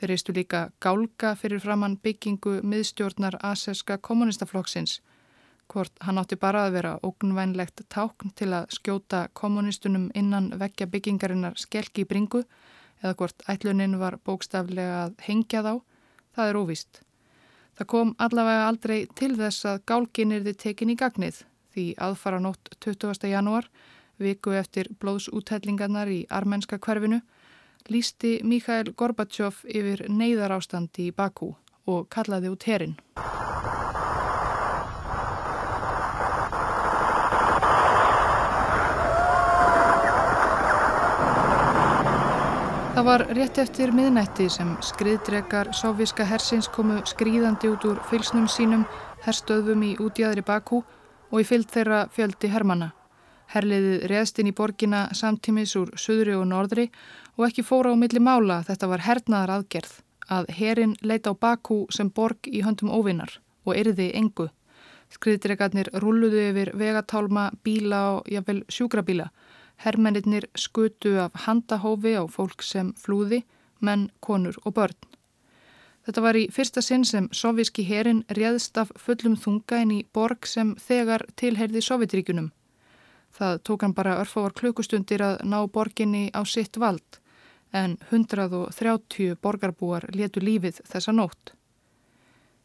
Þeir 0.00 0.12
reistu 0.12 0.32
líka 0.32 0.62
gálga 0.80 1.34
fyrir 1.36 1.60
framann 1.60 1.98
byggingu 2.00 2.62
miðstjórnar 2.64 3.36
aseska 3.44 3.98
kommunistaflokksins. 3.98 5.02
Hvort 5.68 5.92
hann 6.00 6.16
átti 6.22 6.40
bara 6.40 6.64
að 6.64 6.76
vera 6.78 6.96
ógnvænlegt 7.04 7.84
tákn 7.92 8.32
til 8.40 8.54
að 8.56 8.70
skjóta 8.78 9.26
kommunistunum 9.34 10.08
innan 10.14 10.54
vekja 10.56 10.88
byggingarinnar 10.88 11.60
skelki 11.60 12.06
í 12.06 12.08
bringu 12.08 12.46
eða 13.02 13.18
hvort 13.20 13.50
ætluninn 13.52 13.98
var 14.00 14.16
bókstaflega 14.24 15.02
að 15.02 15.18
hengja 15.28 15.60
þá, 15.60 15.74
það 16.32 16.48
er 16.48 16.60
óvist. 16.64 17.05
Það 17.76 17.88
kom 17.92 18.14
allavega 18.22 18.68
aldrei 18.70 18.98
til 19.18 19.34
þess 19.36 19.66
að 19.68 19.82
gálgin 19.90 20.32
er 20.32 20.44
þið 20.46 20.58
tekin 20.62 20.92
í 20.92 20.96
gagnið 20.96 21.42
því 21.76 21.86
aðfara 22.00 22.40
nótt 22.40 22.70
20. 22.80 23.28
janúar, 23.28 23.68
viku 24.16 24.54
eftir 24.56 24.88
blóðsúthellingarnar 25.02 26.08
í 26.08 26.22
armenska 26.32 26.78
hverfinu, 26.80 27.20
lísti 27.92 28.38
Mikhail 28.48 28.94
Gorbachev 28.96 29.60
yfir 29.68 30.06
neyðar 30.08 30.56
ástandi 30.56 31.10
í 31.10 31.12
Bakú 31.12 31.52
og 31.86 32.08
kallaði 32.08 32.54
út 32.54 32.64
herin. 32.64 32.96
Það 43.06 43.20
var 43.20 43.36
rétt 43.38 43.58
eftir 43.62 43.90
miðnætti 43.94 44.44
sem 44.50 44.72
skriðdrekar 44.82 45.68
sovjíska 45.78 46.24
hersins 46.26 46.66
komu 46.74 46.96
skrýðandi 47.06 47.68
út 47.70 47.84
úr 47.86 48.00
fylsnum 48.10 48.48
sínum, 48.50 48.82
herstöðum 49.22 49.84
í 49.86 49.92
útjæðri 50.02 50.42
Bakú 50.42 50.80
og 51.30 51.36
í 51.38 51.44
fyllt 51.46 51.70
þeirra 51.70 52.00
fjöldi 52.10 52.50
hermana. 52.50 52.88
Herliðið 53.54 54.08
reðst 54.10 54.42
inn 54.42 54.50
í 54.50 54.56
borgina 54.58 55.04
samtímis 55.14 55.76
úr 55.78 55.94
söðri 55.94 56.34
og 56.34 56.48
norðri 56.50 56.88
og 57.36 57.46
ekki 57.46 57.62
fóra 57.68 57.94
á 57.94 58.00
milli 58.02 58.18
mála 58.18 58.58
þetta 58.66 58.90
var 58.90 59.06
hernaðar 59.06 59.54
aðgerð 59.60 59.94
að 60.26 60.50
herin 60.58 60.98
leita 60.98 61.30
á 61.30 61.38
Bakú 61.38 61.84
sem 61.94 62.10
borg 62.10 62.50
í 62.50 62.66
höndum 62.66 62.90
óvinnar 62.90 63.38
og 63.62 63.78
erði 63.78 64.10
engu. 64.18 64.48
Skriðdrekarnir 65.14 65.94
rulluðu 65.94 66.48
yfir 66.48 66.74
vegatálma, 66.74 67.52
bíla 67.62 68.02
og 68.16 68.34
jáfnvel 68.34 68.64
sjúkrabíla 68.66 69.30
Hermennir 69.84 70.48
skutu 70.56 71.18
af 71.20 71.44
handahófi 71.46 72.16
á 72.16 72.24
fólk 72.26 72.62
sem 72.62 72.94
flúði, 72.96 73.42
menn, 73.80 74.10
konur 74.20 74.56
og 74.64 74.74
börn. 74.74 74.96
Þetta 76.06 76.22
var 76.22 76.36
í 76.38 76.46
fyrsta 76.54 76.82
sinn 76.82 77.04
sem 77.04 77.26
sovíski 77.34 77.82
herin 77.82 78.22
réðst 78.38 78.78
af 78.78 78.92
fullum 78.94 79.34
þunga 79.36 79.80
inn 79.82 79.94
í 79.96 80.04
borg 80.14 80.46
sem 80.46 80.76
þegar 80.78 81.26
tilherði 81.34 81.82
Sovjetríkunum. 81.82 82.52
Það 83.34 83.58
tók 83.66 83.82
hann 83.82 83.94
bara 83.94 84.20
örfávar 84.22 84.54
klukkustundir 84.54 85.24
að 85.26 85.42
ná 85.44 85.58
borginni 85.66 86.30
á 86.30 86.46
sitt 86.46 86.78
vald 86.78 87.18
en 87.74 87.98
130 88.10 89.36
borgarbúar 89.42 90.06
letu 90.14 90.40
lífið 90.40 90.78
þessa 90.86 91.12
nótt. 91.12 91.52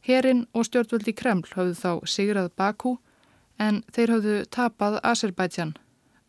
Herin 0.06 0.46
og 0.54 0.70
stjórnvöldi 0.70 1.14
Kreml 1.18 1.50
hafðu 1.56 1.76
þá 1.82 1.92
sigrað 2.14 2.54
Bakú 2.58 2.96
en 3.60 3.82
þeir 3.94 4.16
hafðu 4.16 4.38
tapað 4.54 5.00
Azerbaijan 5.04 5.74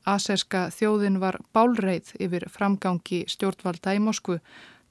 Aserska 0.04 0.66
þjóðin 0.74 1.20
var 1.22 1.38
bálreið 1.54 2.14
yfir 2.18 2.48
framgangi 2.50 3.24
stjórnvalda 3.30 3.94
í 3.94 4.02
Moskvu. 4.02 4.38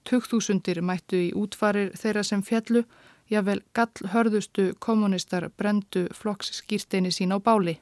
Tugþúsundir 0.07 0.81
mættu 0.81 1.19
í 1.27 1.31
útfarir 1.37 1.91
þeirra 1.99 2.23
sem 2.23 2.41
fjallu, 2.41 2.83
jável 3.29 3.61
gall 3.73 4.11
hörðustu 4.13 4.71
kommunistar 4.79 5.49
brendu 5.57 6.07
flokks 6.15 6.55
skýrsteini 6.61 7.11
sín 7.11 7.35
á 7.35 7.39
báli. 7.39 7.77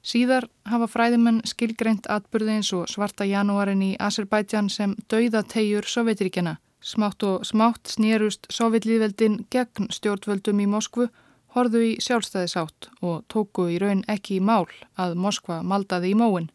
Síðar 0.00 0.46
hafa 0.64 0.86
fræðimenn 0.88 1.42
skilgreint 1.44 2.06
atbyrði 2.08 2.56
eins 2.56 2.70
og 2.72 2.88
svarta 2.88 3.26
janúarin 3.28 3.82
í 3.84 3.90
Azerbaijan 4.00 4.70
sem 4.72 4.94
dauðategjur 5.12 5.84
Sovjetiríkjana. 5.84 6.56
Smátt 6.80 7.22
og 7.28 7.44
smátt 7.44 7.90
snýrust 7.92 8.48
Sovjetlíðveldin 8.48 9.42
gegn 9.52 9.90
stjórnvöldum 9.92 10.62
í 10.64 10.68
Moskvu, 10.72 11.10
horðu 11.54 11.82
í 11.88 11.92
sjálfstæðisátt 12.02 12.90
og 13.02 13.24
tóku 13.32 13.66
í 13.72 13.78
raun 13.82 14.04
ekki 14.08 14.38
í 14.38 14.44
mál 14.44 14.68
að 15.00 15.16
Moskva 15.18 15.60
maldaði 15.66 16.12
í 16.12 16.18
móin. 16.18 16.50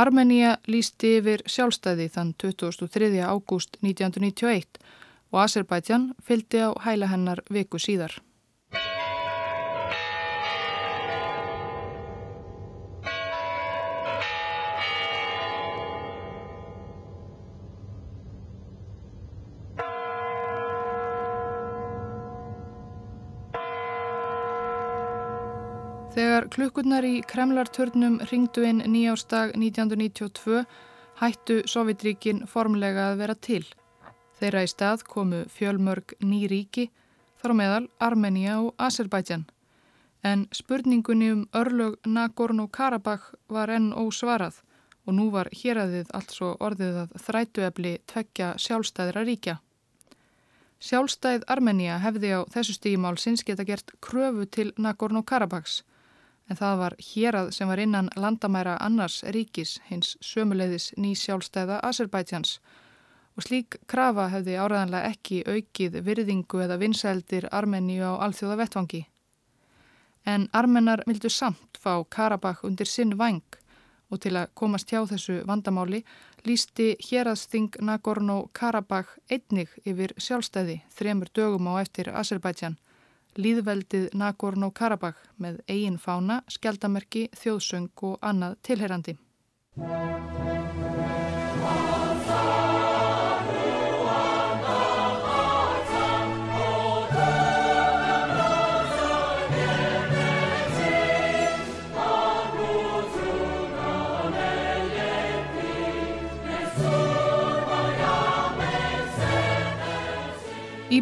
Armenia 0.00 0.56
lísti 0.70 1.16
yfir 1.18 1.44
sjálfstæði 1.50 2.08
þann 2.14 2.32
23. 2.40 3.10
ágúst 3.20 3.76
1991 3.82 4.80
og 5.30 5.42
Azerbaijan 5.44 6.10
fylgdi 6.24 6.62
á 6.64 6.70
hæla 6.86 7.10
hennar 7.10 7.42
viku 7.50 7.78
síðar. 7.78 8.14
Klukkurnar 26.50 27.04
í 27.06 27.20
Kremlartörnum 27.30 28.16
ringdu 28.26 28.64
inn 28.66 28.80
nýjástag 28.90 29.52
1992 29.54 30.64
hættu 31.20 31.56
Sovjetríkin 31.70 32.42
formlega 32.50 33.10
að 33.10 33.20
vera 33.20 33.36
til. 33.46 33.62
Þeirra 34.40 34.64
í 34.66 34.70
stað 34.72 35.04
komu 35.06 35.44
fjölmörg 35.52 36.16
ný 36.24 36.48
ríki, 36.50 36.88
þar 37.38 37.54
á 37.54 37.58
meðal 37.60 37.84
Armenia 38.02 38.56
og 38.64 38.72
Azerbaijan. 38.82 39.44
En 40.26 40.48
spurningunni 40.52 41.30
um 41.32 41.44
örlög 41.54 42.00
Nagorno-Karabakh 42.06 43.30
var 43.48 43.70
enn 43.70 43.92
ósvarað 43.94 44.58
og 45.06 45.14
nú 45.16 45.28
var 45.30 45.52
héræðið 45.54 46.10
altså 46.16 46.56
orðið 46.58 46.98
að 47.04 47.14
þrætuefli 47.26 47.94
tvekja 48.10 48.54
sjálfstæðra 48.58 49.22
ríkja. 49.28 49.60
Sjálfstæð 50.80 51.46
Armenia 51.46 52.00
hefði 52.02 52.34
á 52.34 52.40
þessu 52.50 52.74
stígimálsins 52.74 53.46
geta 53.46 53.64
gert 53.68 53.94
kröfu 54.02 54.48
til 54.50 54.72
Nagorno-Karabakhs 54.80 55.82
en 56.50 56.58
það 56.58 56.78
var 56.82 56.96
hérað 56.98 57.52
sem 57.54 57.70
var 57.70 57.78
innan 57.78 58.10
landamæra 58.16 58.74
annars 58.82 59.20
ríkis 59.36 59.76
hins 59.88 60.16
sömuleiðis 60.20 60.90
ný 60.98 61.14
sjálfstæða 61.14 61.78
Azerbaidsjans 61.86 62.58
og 63.36 63.46
slík 63.46 63.78
krafa 63.86 64.26
hefði 64.32 64.58
áraðanlega 64.58 65.14
ekki 65.14 65.40
aukið 65.46 66.00
virðingu 66.06 66.64
eða 66.64 66.80
vinsældir 66.82 67.46
Armeníu 67.54 68.02
á 68.02 68.20
alþjóða 68.26 68.58
vettvangi. 68.64 69.04
En 70.26 70.48
armenar 70.52 71.04
vildu 71.06 71.30
samt 71.30 71.78
fá 71.80 72.02
Karabakh 72.10 72.66
undir 72.66 72.90
sinn 72.90 73.16
vang 73.18 73.40
og 74.10 74.20
til 74.20 74.34
að 74.36 74.50
komast 74.58 74.90
hjá 74.90 75.04
þessu 75.06 75.38
vandamáli 75.46 76.02
lísti 76.44 76.96
héraðsting 77.06 77.78
Nagorno-Karabakh 77.78 79.16
einnig 79.30 79.72
yfir 79.86 80.12
sjálfstæði 80.18 80.80
þremur 80.98 81.30
dögum 81.32 81.70
á 81.70 81.78
eftir 81.80 82.10
Azerbaidsjan 82.10 82.76
líðveldið 83.40 84.10
Nagorno-Karabakh 84.20 85.24
með 85.40 85.60
eigin 85.70 85.98
fána, 85.98 86.40
skjaldamerki, 86.50 87.28
þjóðsöng 87.40 88.06
og 88.10 88.18
annað 88.20 88.58
tilherandi. 88.66 89.16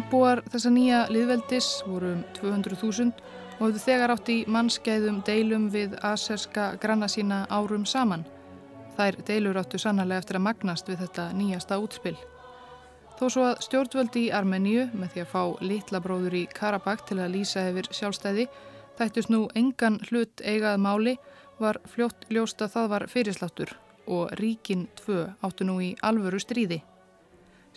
Íbúar 0.09 0.39
þessa 0.49 0.69
nýja 0.73 0.99
liðveldis 1.13 1.65
voru 1.85 2.07
um 2.15 2.21
200.000 2.33 3.11
og 3.59 3.59
hefðu 3.59 3.81
þegar 3.83 4.13
átt 4.15 4.31
í 4.33 4.37
mannskeiðum 4.49 5.19
deilum 5.27 5.67
við 5.69 5.93
aserska 6.01 6.71
granna 6.81 7.05
sína 7.05 7.43
árum 7.53 7.83
saman. 7.85 8.23
Þær 8.97 9.19
deilur 9.27 9.59
áttu 9.61 9.77
sannarlega 9.77 10.23
eftir 10.23 10.39
að 10.39 10.45
magnast 10.47 10.89
við 10.89 11.03
þetta 11.03 11.27
nýjasta 11.37 11.77
útspill. 11.77 12.15
Þó 13.19 13.23
svo 13.29 13.45
að 13.51 13.61
stjórnvöldi 13.67 14.25
í 14.25 14.33
Armeníu 14.33 14.89
með 14.97 15.13
því 15.13 15.25
að 15.27 15.31
fá 15.35 15.43
litla 15.69 16.01
bróður 16.01 16.41
í 16.41 16.45
Karabakh 16.57 17.05
til 17.05 17.21
að 17.21 17.35
lýsa 17.37 17.69
yfir 17.69 17.93
sjálfstæði 17.93 18.49
þættust 18.97 19.29
nú 19.29 19.45
engan 19.53 20.01
hlut 20.09 20.41
eigað 20.41 20.81
máli 20.89 21.19
var 21.61 21.83
fljótt 21.85 22.25
ljósta 22.33 22.65
það 22.65 22.93
var 22.95 23.11
fyrirsláttur 23.13 23.77
og 24.09 24.33
ríkin 24.41 24.89
tvö 25.03 25.27
áttu 25.45 25.69
nú 25.69 25.77
í 25.85 25.93
alvöru 26.01 26.41
stríði. 26.41 26.81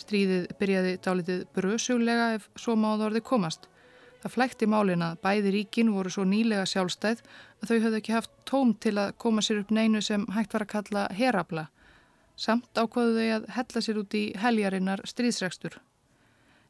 Stríðið 0.00 0.48
byrjaði 0.61 0.96
dálitið 1.05 1.44
bröðsuglega 1.57 2.33
ef 2.38 2.48
svo 2.57 2.76
máðu 2.78 3.11
orði 3.11 3.22
komast. 3.26 3.68
Það 4.22 4.35
flækti 4.37 4.66
málin 4.70 5.02
að 5.02 5.18
bæði 5.24 5.52
ríkin 5.57 5.92
voru 5.92 6.11
svo 6.14 6.24
nýlega 6.28 6.64
sjálfstæð 6.70 7.22
að 7.61 7.68
þau 7.68 7.78
höfðu 7.85 7.98
ekki 7.98 8.14
haft 8.14 8.35
tóm 8.46 8.74
til 8.78 8.94
að 9.02 9.14
koma 9.18 9.42
sér 9.42 9.62
upp 9.62 9.72
neinu 9.74 10.02
sem 10.02 10.26
hægt 10.37 10.55
var 10.55 10.64
að 10.66 10.72
kalla 10.76 11.07
herabla. 11.18 11.64
Samt 12.38 12.70
ákvaðu 12.78 13.16
þau 13.18 13.33
að 13.37 13.48
hella 13.57 13.83
sér 13.83 13.98
út 14.02 14.14
í 14.14 14.22
heljarinnar 14.38 15.02
stríðsregstur. 15.11 15.81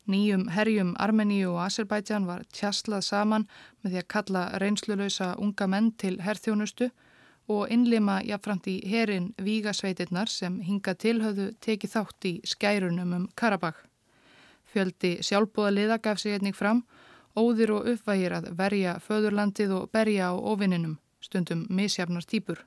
Nýjum 0.08 0.48
herjum 0.50 0.96
Armeníu 0.98 1.52
og 1.52 1.61
Azerbaijan 1.66 2.24
var 2.26 2.42
tjaslað 2.50 3.04
saman 3.06 3.44
með 3.82 3.92
því 3.92 4.00
að 4.00 4.08
kalla 4.16 4.42
reynslulösa 4.58 5.28
unga 5.38 5.68
menn 5.70 5.92
til 5.94 6.16
herþjónustu 6.24 6.88
og 7.48 7.70
innlima 7.70 8.20
jáfnframt 8.22 8.68
í 8.70 8.76
herin 8.88 9.33
vígasveitirnar 9.42 10.31
sem 10.31 10.61
hinga 10.61 10.94
tilhauðu 10.94 11.52
tekið 11.61 11.94
þátt 11.94 12.28
í 12.28 12.35
skærunum 12.46 13.14
um 13.16 13.28
Karabakh. 13.35 13.81
Fjöldi 14.72 15.18
sjálfbúða 15.20 15.72
liða 15.74 15.98
gaf 15.98 16.20
sig 16.20 16.37
einnig 16.37 16.57
fram, 16.57 16.85
óðir 17.37 17.72
og 17.74 17.88
uppvægir 17.92 18.33
að 18.38 18.52
verja 18.57 18.98
föðurlandið 19.07 19.74
og 19.76 19.90
berja 19.92 20.31
á 20.31 20.35
ofinninum, 20.37 20.98
stundum 21.20 21.66
misjafnar 21.68 22.24
týpur. 22.24 22.62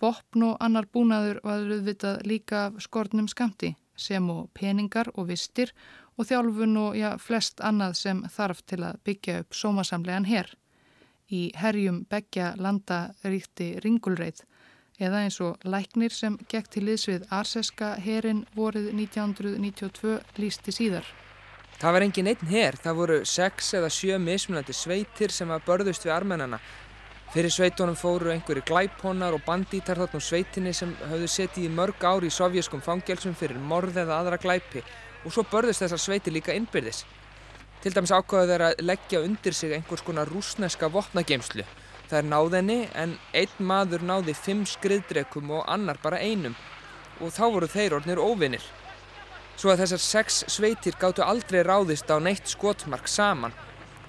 Vopn 0.00 0.42
og 0.42 0.56
annar 0.64 0.86
búnaður 0.88 1.42
var 1.44 1.66
auðvitað 1.66 2.22
líka 2.24 2.66
af 2.68 2.80
skortnum 2.80 3.28
skamti, 3.28 3.74
sem 3.96 4.30
og 4.32 4.48
peningar 4.56 5.10
og 5.14 5.28
vistir 5.28 5.74
og 6.16 6.28
þjálfun 6.28 6.76
og 6.80 6.96
já, 6.96 7.10
flest 7.20 7.60
annað 7.60 7.98
sem 8.00 8.22
þarf 8.32 8.62
til 8.64 8.80
að 8.84 9.00
byggja 9.04 9.40
upp 9.42 9.56
sómasamlegan 9.56 10.28
herr. 10.28 10.54
Í 11.30 11.52
herjum 11.54 12.04
begja 12.10 12.54
landa 12.58 13.12
ríkti 13.22 13.76
ringulreið 13.84 14.42
eða 15.00 15.22
eins 15.24 15.38
og 15.40 15.62
læknir 15.64 16.12
sem 16.12 16.36
gekk 16.50 16.68
til 16.74 16.84
liðsvið 16.88 17.28
Arseska 17.32 17.94
herin 18.04 18.44
vorið 18.56 18.90
1992 18.92 20.18
lísti 20.42 20.74
síðar. 20.74 21.06
Það 21.80 21.94
var 21.96 22.04
engin 22.04 22.28
einn 22.28 22.50
her, 22.50 22.76
það 22.76 22.98
voru 22.98 23.18
sex 23.24 23.72
eða 23.78 23.88
sjö 23.94 24.18
mismunandi 24.20 24.74
sveitir 24.76 25.32
sem 25.32 25.48
að 25.48 25.64
börðust 25.70 26.04
við 26.04 26.12
armennana. 26.12 26.58
Fyrir 27.30 27.54
sveitunum 27.54 27.96
fóru 27.96 28.32
einhverju 28.34 28.66
glæphónar 28.66 29.36
og 29.36 29.44
bandítar 29.46 29.96
þarna 30.02 30.18
úr 30.18 30.26
sveitinni 30.26 30.74
sem 30.76 30.92
hafðu 31.06 31.30
setið 31.30 31.68
í 31.68 31.72
mörg 31.72 32.04
ári 32.04 32.28
í 32.28 32.34
sovjaskum 32.34 32.82
fangelsum 32.84 33.38
fyrir 33.38 33.62
morð 33.70 34.02
eða 34.02 34.18
aðra 34.18 34.40
glæpi 34.42 34.82
og 35.24 35.32
svo 35.32 35.46
börðust 35.46 35.84
þessar 35.84 36.02
sveitir 36.02 36.34
líka 36.34 36.56
innbyrðis. 36.58 37.04
Til 37.80 37.94
dæmis 37.96 38.10
ákvaðu 38.12 38.50
þeir 38.50 38.62
að 38.66 38.80
leggja 38.84 39.22
undir 39.24 39.54
sig 39.56 39.70
einhvers 39.72 40.02
konar 40.04 40.28
rúsneska 40.28 40.90
vopnageimslu. 40.92 41.64
Það 42.10 42.18
er 42.18 42.26
náðinni 42.28 42.76
en 42.92 43.14
einn 43.32 43.64
maður 43.70 44.04
náði 44.04 44.34
fimm 44.36 44.66
skriðdrekum 44.68 45.48
og 45.56 45.64
annar 45.64 45.96
bara 46.02 46.20
einum 46.20 46.58
og 47.20 47.32
þá 47.32 47.44
voru 47.54 47.70
þeir 47.72 47.96
orðnir 47.96 48.20
óvinnir. 48.20 48.66
Svo 49.56 49.72
að 49.72 49.84
þessar 49.84 50.04
sex 50.04 50.42
sveitir 50.52 50.96
gáttu 51.00 51.24
aldrei 51.24 51.62
ráðist 51.64 52.12
á 52.12 52.20
neitt 52.20 52.52
skotmark 52.52 53.08
saman. 53.08 53.56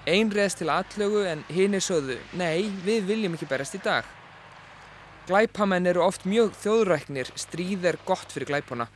Einn 0.04 0.32
reðst 0.32 0.60
til 0.60 0.72
atlögu 0.72 1.24
en 1.30 1.44
hinn 1.48 1.76
er 1.78 1.84
sögðu, 1.84 2.18
nei, 2.36 2.68
við 2.84 3.08
viljum 3.08 3.36
ekki 3.38 3.48
berast 3.48 3.76
í 3.78 3.80
dag. 3.84 4.04
Glæpamenn 5.28 5.86
eru 5.88 6.02
oft 6.04 6.26
mjög 6.28 6.56
þjóðræknir, 6.60 7.30
stríð 7.38 7.86
er 7.88 8.00
gott 8.04 8.32
fyrir 8.34 8.50
glæpona. 8.50 8.88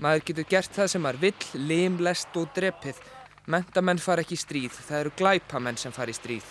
Maður 0.00 0.28
getur 0.28 0.48
gert 0.52 0.76
það 0.76 0.92
sem 0.92 1.02
maður 1.04 1.24
vill, 1.26 1.48
limlest 1.72 2.38
og 2.38 2.52
drepið 2.56 3.00
Mentamenn 3.46 3.98
far 3.98 4.20
ekki 4.22 4.36
í 4.36 4.42
stríð, 4.42 4.76
það 4.86 5.00
eru 5.00 5.12
glæpamenn 5.18 5.78
sem 5.80 5.92
far 5.92 6.10
í 6.10 6.14
stríð 6.14 6.46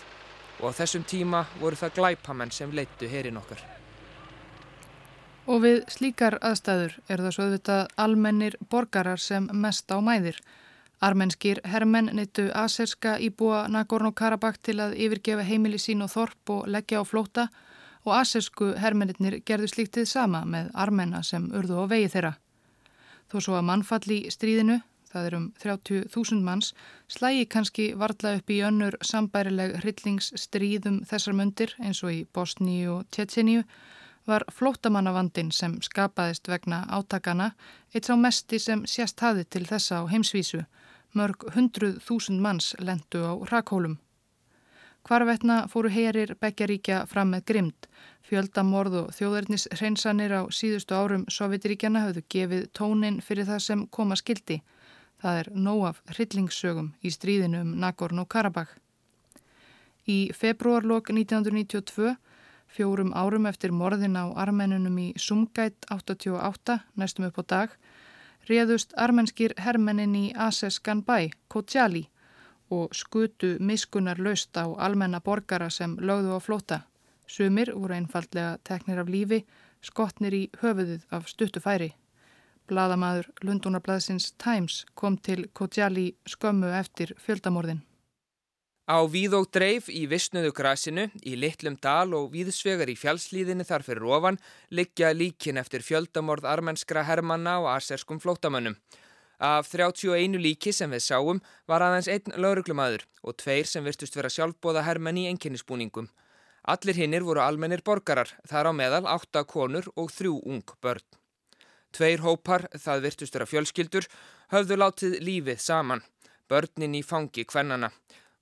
og 0.62 0.74
á 0.76 0.78
þessum 0.82 1.06
tíma 1.08 1.46
voru 1.60 1.78
það 1.80 1.94
glæpamenn 1.96 2.52
sem 2.52 2.74
leittu 2.76 3.08
herin 3.10 3.40
okkar. 3.40 3.62
Og 5.50 5.64
við 5.64 5.80
slíkar 5.90 6.38
aðstæður 6.44 6.98
er 7.08 7.24
það 7.24 7.34
svo 7.36 7.46
auðvitað 7.48 7.88
almennir 8.04 8.58
borgarar 8.70 9.20
sem 9.20 9.48
mest 9.54 9.90
á 9.90 9.98
mæðir. 10.04 10.38
Armenskir 11.02 11.64
hermenn 11.66 12.12
neittu 12.14 12.52
aserska 12.54 13.16
íbúa 13.18 13.64
Nagorno-Karabakh 13.74 14.62
til 14.62 14.78
að 14.84 14.94
yfirgefa 15.02 15.48
heimili 15.48 15.80
sín 15.82 16.04
og 16.06 16.12
þorp 16.14 16.54
og 16.54 16.70
leggja 16.70 17.02
á 17.02 17.04
flóta 17.08 17.48
og 18.06 18.14
asersku 18.20 18.76
hermennir 18.78 19.40
gerðu 19.46 19.72
slíktið 19.72 20.06
sama 20.12 20.44
með 20.46 20.70
armenna 20.76 21.24
sem 21.24 21.50
urðu 21.50 21.82
á 21.82 21.86
vegi 21.90 22.12
þeirra. 22.14 22.36
Þó 23.32 23.38
svo 23.40 23.58
að 23.58 23.68
mannfall 23.72 24.14
í 24.14 24.22
stríðinu 24.30 24.82
það 25.12 25.28
er 25.28 25.38
um 25.38 25.48
30.000 25.64 26.44
manns, 26.46 26.74
slægi 27.12 27.48
kannski 27.52 27.88
varðla 28.00 28.38
upp 28.40 28.52
í 28.52 28.62
önnur 28.68 28.98
sambærileg 29.06 29.78
hryllingsstríðum 29.82 31.02
þessar 31.10 31.38
mundir 31.38 31.76
eins 31.80 32.04
og 32.04 32.14
í 32.16 32.22
Bosni 32.34 32.84
og 32.92 33.04
Tjetjeníu, 33.12 33.64
var 34.28 34.46
flótamannavandin 34.54 35.50
sem 35.52 35.80
skapaðist 35.82 36.48
vegna 36.48 36.84
átakana 36.94 37.52
eitt 37.94 38.06
sá 38.06 38.16
mesti 38.16 38.60
sem 38.60 38.86
sérst 38.86 39.20
hafi 39.26 39.48
til 39.50 39.66
þessa 39.66 40.04
á 40.06 40.10
heimsvísu. 40.12 40.64
Mörg 41.18 41.44
hundruð 41.56 41.98
þúsund 42.06 42.40
manns 42.40 42.72
lendu 42.80 43.26
á 43.26 43.34
rakhólum. 43.52 43.98
Hvarvetna 45.08 45.66
fóru 45.68 45.90
heyrir 45.90 46.36
Beggjaríkja 46.40 47.06
fram 47.10 47.34
með 47.34 47.46
grimd. 47.52 47.88
Fjöldamorð 48.30 48.98
og 49.00 49.08
þjóðarnis 49.18 49.66
hreinsanir 49.74 50.36
á 50.38 50.42
síðustu 50.54 50.96
árum 50.96 51.26
Sovjetiríkjana 51.28 52.06
hafðu 52.06 52.24
gefið 52.30 52.68
tónin 52.78 53.18
fyrir 53.26 53.50
það 53.50 53.64
sem 53.66 53.88
koma 53.88 54.16
skildi. 54.16 54.62
Það 55.22 55.40
er 55.40 55.52
nóg 55.54 55.86
af 55.86 56.02
hryllingssögum 56.10 56.94
í 57.06 57.14
stríðinu 57.14 57.62
um 57.62 57.76
Nagorno-Karabakh. 57.82 58.74
Í 60.10 60.32
februarlokk 60.34 61.14
1992 61.14 62.16
Fjórum 62.72 63.12
árum 63.12 63.50
eftir 63.50 63.74
morðin 63.76 64.16
á 64.16 64.32
armenunum 64.40 64.96
í 64.96 65.10
Sumgætt 65.20 65.84
88, 65.92 66.78
næstum 66.96 67.28
upp 67.28 67.42
á 67.42 67.44
dag, 67.44 67.74
réðust 68.48 68.96
armenskir 68.96 69.52
hermennin 69.60 70.16
í 70.16 70.32
Aseskan 70.32 71.02
bæ, 71.04 71.34
Kotjali, 71.52 72.06
og 72.72 72.96
skutu 72.96 73.58
miskunnar 73.60 74.24
löst 74.24 74.56
á 74.56 74.72
almenna 74.80 75.20
borgara 75.20 75.70
sem 75.70 75.98
lögðu 76.00 76.32
á 76.32 76.40
flóta. 76.40 76.80
Sumir 77.28 77.74
voru 77.76 77.98
einfallega 78.00 78.58
teknir 78.64 79.04
af 79.04 79.12
lífi, 79.12 79.44
skotnir 79.84 80.34
í 80.34 80.44
höfuðið 80.64 81.04
af 81.12 81.28
stuttufæri. 81.28 81.92
Bladamadur 82.72 83.28
Lundunarblaðsins 83.44 84.30
Times 84.40 84.86
kom 84.96 85.18
til 85.20 85.50
Kotjali 85.52 86.14
skömmu 86.24 86.70
eftir 86.78 87.12
fjöldamorðin. 87.20 87.82
Á 88.88 88.98
víð 89.12 89.36
og 89.38 89.50
dreif 89.52 89.90
í 89.92 90.06
vissnuðu 90.12 90.54
grasinu, 90.56 91.06
í 91.24 91.36
litlum 91.36 91.76
dal 91.84 92.16
og 92.16 92.32
víðsvegar 92.32 92.90
í 92.92 92.96
fjálslíðinni 93.00 93.68
þar 93.68 93.86
fyrir 93.88 94.08
ofan 94.08 94.40
liggja 94.72 95.12
líkin 95.16 95.60
eftir 95.60 95.84
fjöldamorð 95.84 96.48
armenskra 96.48 97.04
hermanna 97.08 97.60
og 97.62 97.70
aserskum 97.76 98.20
flótamönnum. 98.24 98.80
Af 99.42 99.68
31 99.72 100.40
líki 100.40 100.72
sem 100.72 100.92
við 100.92 101.06
sáum 101.06 101.40
var 101.68 101.84
aðeins 101.84 102.10
einn 102.12 102.36
lauruglumadur 102.40 103.08
og 103.24 103.40
tveir 103.42 103.68
sem 103.68 103.84
virtust 103.84 104.16
vera 104.16 104.32
sjálfbóða 104.32 104.86
hermenn 104.88 105.20
í 105.20 105.30
enginnispúningum. 105.32 106.08
Allir 106.72 107.00
hinnir 107.04 107.26
voru 107.28 107.42
almennir 107.44 107.84
borgarar, 107.84 108.30
þar 108.48 108.70
á 108.70 108.72
meðal 108.72 109.08
átta 109.10 109.44
konur 109.44 109.90
og 109.96 110.14
þrjú 110.14 110.40
ung 110.46 110.78
börn. 110.80 111.21
Tveir 111.92 112.24
hópar, 112.24 112.68
það 112.80 113.06
virtust 113.06 113.36
vera 113.36 113.48
fjölskyldur, 113.50 114.08
höfðu 114.54 114.78
látið 114.80 115.18
lífið 115.28 115.60
saman, 115.60 116.04
börnin 116.50 116.96
í 116.96 117.04
fangi 117.04 117.46
kvennana. 117.46 117.92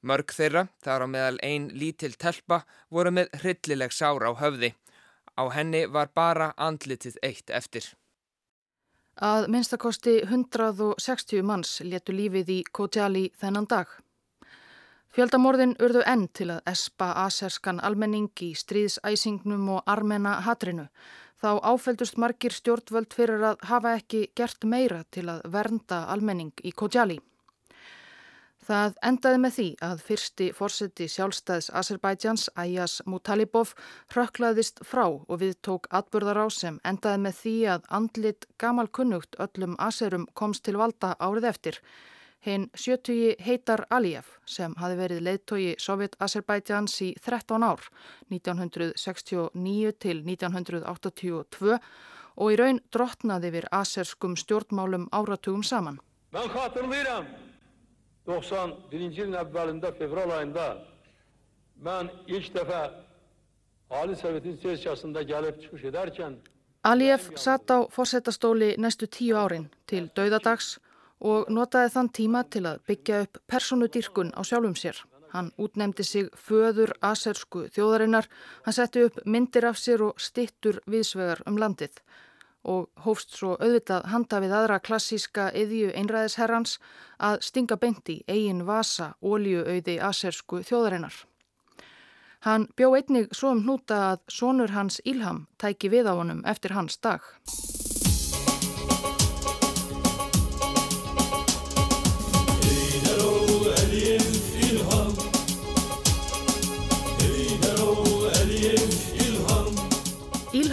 Mörg 0.02 0.32
þeirra, 0.32 0.68
þar 0.84 1.04
á 1.04 1.08
meðal 1.12 1.40
einn 1.44 1.70
lítil 1.76 2.14
telpa, 2.16 2.62
voru 2.90 3.12
með 3.12 3.34
hryllileg 3.42 3.92
sára 3.92 4.32
á 4.32 4.34
höfði. 4.40 4.74
Á 5.36 5.44
henni 5.56 5.86
var 5.88 6.12
bara 6.16 6.54
andlitið 6.58 7.18
eitt 7.24 7.50
eftir. 7.50 7.90
Að 9.20 9.50
minnstakosti 9.52 10.22
160 10.24 11.44
manns 11.44 11.80
letu 11.84 12.14
lífið 12.16 12.54
í 12.54 12.60
Kotjali 12.72 13.26
þennan 13.36 13.68
dag. 13.68 13.90
Fjöldamorðin 15.12 15.74
urðu 15.82 16.04
enn 16.08 16.28
til 16.38 16.52
að 16.54 16.70
espa 16.70 17.10
aserskan 17.26 17.82
almenning 17.84 18.30
í 18.46 18.54
stríðsæsingnum 18.56 19.66
og 19.76 19.90
armena 19.90 20.38
hatrinu. 20.46 20.86
Þá 21.39 21.52
áfældust 21.71 22.17
margir 22.19 22.52
stjórnvöld 22.52 23.15
fyrir 23.15 23.43
að 23.54 23.62
hafa 23.69 23.95
ekki 24.02 24.25
gert 24.36 24.65
meira 24.67 25.06
til 25.15 25.30
að 25.32 25.45
vernda 25.54 26.04
almenning 26.12 26.52
í 26.67 26.73
Kotjali. 26.75 27.19
Það 28.69 28.97
endaði 29.08 29.38
með 29.41 29.54
því 29.56 29.67
að 29.88 30.02
fyrsti 30.06 30.47
fórseti 30.54 31.08
sjálfstæðs 31.10 31.71
Azerbaidsjans, 31.80 32.43
Ayas 32.60 32.99
Mutalibov, 33.10 33.71
hrökklaðist 34.13 34.84
frá 34.86 35.08
og 35.08 35.39
við 35.41 35.56
tók 35.65 35.88
atbyrðar 35.89 36.43
á 36.43 36.47
sem 36.54 36.78
endaði 36.86 37.23
með 37.23 37.39
því 37.39 37.56
að 37.73 37.88
andlit 37.97 38.45
gamalkunnugt 38.62 39.39
öllum 39.41 39.73
Azerum 39.80 40.28
komst 40.38 40.67
til 40.67 40.75
valda 40.78 41.15
árið 41.17 41.49
eftir. 41.49 41.82
Hinn 42.45 42.69
70 42.73 43.36
heitar 43.45 43.86
Aliyev 43.89 44.25
sem 44.45 44.75
hafi 44.80 44.95
verið 44.95 45.25
leiðtogi 45.28 45.75
Sovjet-Azerbaidsjans 45.84 47.02
í 47.04 47.10
13 47.19 47.63
ár, 47.67 47.82
1969 48.32 49.91
til 49.99 50.21
1982 50.23 51.80
og 52.39 52.54
í 52.54 52.56
raun 52.56 52.80
drottnaði 52.93 53.52
við 53.58 53.65
aserskum 53.75 54.38
stjórnmálum 54.39 55.10
áratugum 55.12 55.63
saman. 55.63 55.99
91 58.30 59.17
yılın 59.17 59.34
evvelinde 59.34 59.91
fevral 59.91 60.32
ayında 60.32 60.78
ben 61.75 62.10
ilk 62.28 62.56
defa 62.56 62.91
Ali 63.89 64.15
Sovjetin 64.15 64.56
sesçasında 64.56 65.21
gelip 65.21 65.62
çıkış 65.62 65.84
ederken 65.84 66.36
Aliyev 66.84 67.19
satt 67.36 67.71
á 67.71 67.88
fórsetastóli 67.91 68.75
næstu 68.78 69.08
tíu 69.08 69.36
árin 69.36 69.65
til 69.88 70.10
dauðadags 70.15 70.80
og 71.20 71.50
notaði 71.52 71.94
þann 71.96 72.12
tíma 72.16 72.44
til 72.50 72.66
að 72.70 72.82
byggja 72.88 73.22
upp 73.26 73.42
personudýrkun 73.52 74.34
á 74.36 74.42
sjálfum 74.44 74.76
sér. 74.76 75.02
Hann 75.30 75.52
útnemdi 75.62 76.04
sig 76.04 76.30
föður 76.34 76.96
asersku 77.06 77.68
þjóðarinnar, 77.76 78.26
hann 78.66 78.74
setti 78.74 79.04
upp 79.06 79.20
myndir 79.26 79.68
af 79.70 79.78
sér 79.78 80.02
og 80.08 80.22
stittur 80.22 80.82
viðsvegar 80.90 81.44
um 81.46 81.60
landið 81.62 82.02
og 82.70 82.90
hófst 83.06 83.38
svo 83.38 83.54
auðvitað 83.56 84.08
handa 84.12 84.40
við 84.44 84.54
aðra 84.58 84.80
klassíska 84.84 85.48
yðju 85.56 85.94
einræðisherrans 85.96 86.78
að 87.30 87.40
stinga 87.48 87.78
beint 87.80 88.10
í 88.12 88.20
eigin 88.28 88.66
vasa 88.68 89.14
ólíuauði 89.24 90.00
asersku 90.04 90.64
þjóðarinnar. 90.68 91.16
Hann 92.44 92.70
bjó 92.76 92.94
einnig 92.96 93.34
svo 93.36 93.52
um 93.56 93.64
hnúta 93.64 94.00
að 94.12 94.20
sonur 94.32 94.76
hans 94.76 95.02
Ílham 95.06 95.46
tæki 95.60 95.92
við 95.92 96.08
á 96.12 96.14
honum 96.16 96.44
eftir 96.48 96.76
hans 96.76 97.00
dag. 97.04 97.24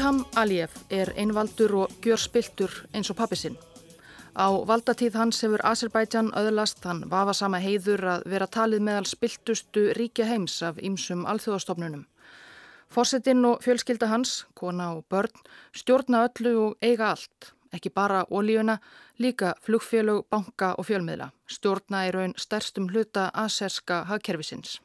Ilham 0.06 0.24
Aliyev 0.36 0.70
er 0.90 1.08
einvaldur 1.18 1.72
og 1.74 1.94
gjörspiltur 2.04 2.70
eins 2.94 3.08
og 3.10 3.16
pappi 3.18 3.34
sinn. 3.34 3.56
Á 4.38 4.46
valdatíð 4.68 5.16
hans 5.18 5.40
hefur 5.42 5.64
Azerbaijan 5.66 6.28
öðlast 6.38 6.78
þann 6.84 7.00
vafasama 7.10 7.58
heiður 7.58 8.04
að 8.12 8.26
vera 8.30 8.46
talið 8.46 8.84
meðal 8.86 9.08
spiltustu 9.10 9.88
ríkja 9.98 10.28
heims 10.28 10.60
af 10.62 10.76
ýmsum 10.78 11.24
alþjóðastofnunum. 11.26 12.04
Fossetinn 12.86 13.42
og 13.48 13.64
fjölskylda 13.64 14.06
hans, 14.06 14.44
kona 14.54 14.92
og 14.94 15.08
börn, 15.10 15.42
stjórna 15.74 16.20
öllu 16.28 16.52
og 16.68 16.76
eiga 16.80 17.08
allt. 17.08 17.50
Ekki 17.74 17.90
bara 17.90 18.20
ólíuna, 18.30 18.76
líka 19.18 19.56
flugfélög, 19.66 20.28
banka 20.30 20.76
og 20.78 20.86
fjölmiðla. 20.86 21.32
Stjórna 21.50 22.04
er 22.06 22.14
raun 22.14 22.36
stærstum 22.38 22.86
hluta 22.94 23.32
aserska 23.34 24.04
hagkerfisins. 24.04 24.78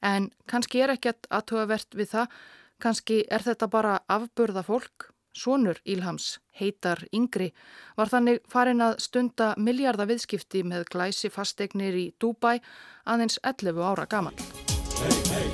En 0.00 0.30
kannski 0.48 0.80
er 0.80 0.94
ekkert 0.96 1.28
aðtöðavert 1.28 2.00
við 2.00 2.10
það 2.14 2.40
Kanski 2.80 3.24
er 3.28 3.44
þetta 3.44 3.68
bara 3.68 3.98
afburða 4.08 4.62
fólk. 4.64 5.10
Sónur 5.36 5.78
Ílhams, 5.86 6.40
heitar 6.58 7.04
yngri, 7.14 7.52
var 7.96 8.10
þannig 8.10 8.40
farin 8.50 8.82
að 8.82 8.96
stunda 9.04 9.52
miljardaviðskipti 9.62 10.64
með 10.66 10.88
glæsi 10.90 11.30
fastegnir 11.30 11.94
í 11.94 12.08
Dubai 12.18 12.58
aðeins 13.06 13.38
11 13.46 13.78
ára 13.92 14.08
gaman. 14.10 14.34
Hey, 15.00 15.22
hey, 15.30 15.50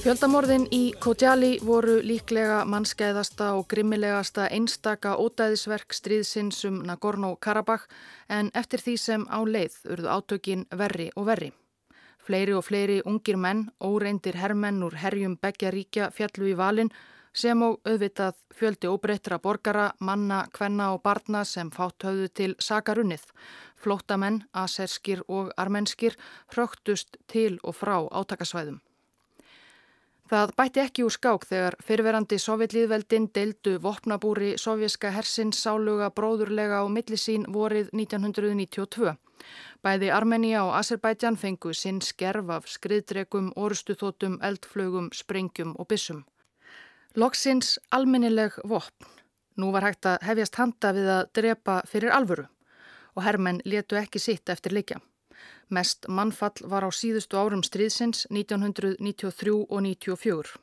Fjöldamorðin 0.00 0.62
í 0.72 0.94
Kotjali 0.96 1.58
voru 1.60 1.98
líklega 2.00 2.62
mannskeiðasta 2.64 3.50
og 3.58 3.66
grimmilegasta 3.68 4.46
einstaka 4.48 5.10
ódæðisverk 5.20 5.92
stríðsins 5.92 6.62
um 6.64 6.78
Nagorno-Karabakh 6.88 7.84
en 8.32 8.48
eftir 8.56 8.80
því 8.80 8.94
sem 9.02 9.28
á 9.28 9.44
leið 9.44 9.76
urðu 9.92 10.08
átökin 10.08 10.64
verri 10.72 11.10
og 11.20 11.28
verri. 11.28 11.50
Fleiri 12.24 12.56
og 12.56 12.64
fleiri 12.64 12.98
ungir 13.04 13.36
menn, 13.36 13.66
óreindir 13.76 14.40
herrmenn 14.40 14.80
úr 14.88 14.96
herjum 15.04 15.36
begja 15.36 15.68
ríkja 15.68 16.08
fjallu 16.16 16.48
í 16.48 16.56
valin 16.56 16.94
sem 17.36 17.60
á 17.60 17.68
auðvitað 17.68 18.40
fjöldi 18.56 18.88
óbreyttra 18.88 19.36
borgara, 19.36 19.90
manna, 20.00 20.46
kvenna 20.48 20.94
og 20.94 21.04
barna 21.04 21.44
sem 21.44 21.68
fátt 21.68 22.08
höfðu 22.08 22.32
til 22.32 22.54
sakarunnið. 22.56 23.28
Flótamenn, 23.76 24.46
aserskir 24.56 25.20
og 25.28 25.52
armenskir 25.60 26.16
hröktust 26.54 27.20
til 27.28 27.58
og 27.60 27.76
frá 27.76 27.98
átakasvæðum. 28.08 28.80
Það 30.30 30.50
bætti 30.54 30.78
ekki 30.78 31.02
úr 31.02 31.10
skák 31.10 31.44
þegar 31.50 31.74
fyrverandi 31.82 32.36
sovjetlýðveldin 32.38 33.24
deildu 33.34 33.72
vopnabúri 33.82 34.52
sovjerska 34.62 35.10
hersins 35.10 35.58
sáluga 35.64 36.06
bróðurlega 36.14 36.78
á 36.78 36.86
millisín 36.86 37.48
vorið 37.50 37.90
1992. 37.90 39.16
Bæði 39.82 40.12
Armenia 40.14 40.62
og 40.68 40.76
Azerbaijan 40.78 41.34
fengu 41.34 41.74
sinn 41.74 41.98
skerf 41.98 42.54
af 42.54 42.70
skriðdregum, 42.70 43.50
orustuþótum, 43.58 44.38
eldflögum, 44.38 45.10
sprengjum 45.10 45.74
og 45.74 45.90
bissum. 45.90 46.22
Loksins 47.18 47.80
almennileg 47.90 48.62
vopn. 48.62 49.10
Nú 49.58 49.74
var 49.74 49.88
hægt 49.88 50.06
að 50.06 50.22
hefjast 50.30 50.62
handa 50.62 50.94
við 50.94 51.10
að 51.10 51.28
drepa 51.40 51.82
fyrir 51.90 52.14
alvöru 52.14 52.46
og 53.18 53.24
hermenn 53.26 53.64
letu 53.66 53.98
ekki 53.98 54.22
sitt 54.22 54.46
eftir 54.46 54.78
leikja. 54.78 55.02
Mest 55.70 56.08
mannfall 56.08 56.66
var 56.66 56.82
á 56.82 56.90
síðustu 56.90 57.38
árum 57.38 57.62
stríðsins 57.62 58.26
1993 58.30 59.54
og 59.54 59.82
1994. 59.86 60.56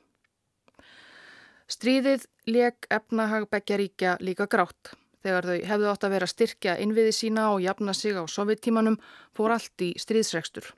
Stríðið 1.68 2.26
leik 2.48 2.88
efnahag 2.92 3.48
Beggjaríkja 3.52 4.18
líka 4.24 4.48
grátt. 4.48 4.96
Þegar 5.24 5.48
þau 5.50 5.58
hefðu 5.68 5.88
átt 5.92 6.04
að 6.08 6.14
vera 6.16 6.28
styrkja 6.32 6.76
innviði 6.80 7.14
sína 7.16 7.50
og 7.52 7.64
jafna 7.64 7.96
sig 7.98 8.16
á 8.16 8.24
sovjettímanum 8.24 9.00
fór 9.36 9.56
allt 9.56 9.84
í 9.84 9.94
stríðsregstur. 10.00 10.70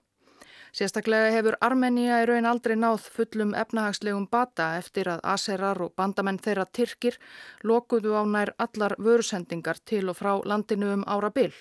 Sérstaklega 0.73 1.29
hefur 1.33 1.57
Armenia 1.65 2.19
í 2.21 2.25
raun 2.29 2.45
aldrei 2.45 2.75
náð 2.77 3.05
fullum 3.15 3.55
efnahagslegum 3.57 4.27
bata 4.29 4.71
eftir 4.77 5.09
að 5.09 5.23
aserar 5.33 5.81
og 5.81 5.93
bandamenn 5.97 6.37
þeirra 6.45 6.65
Tyrkir 6.69 7.17
lokuðu 7.65 8.13
á 8.13 8.23
nær 8.25 8.53
allar 8.65 8.93
vörusendingar 8.97 9.81
til 9.85 10.05
og 10.09 10.19
frá 10.21 10.35
landinu 10.45 10.93
um 10.93 11.05
ára 11.05 11.31
byll. 11.33 11.53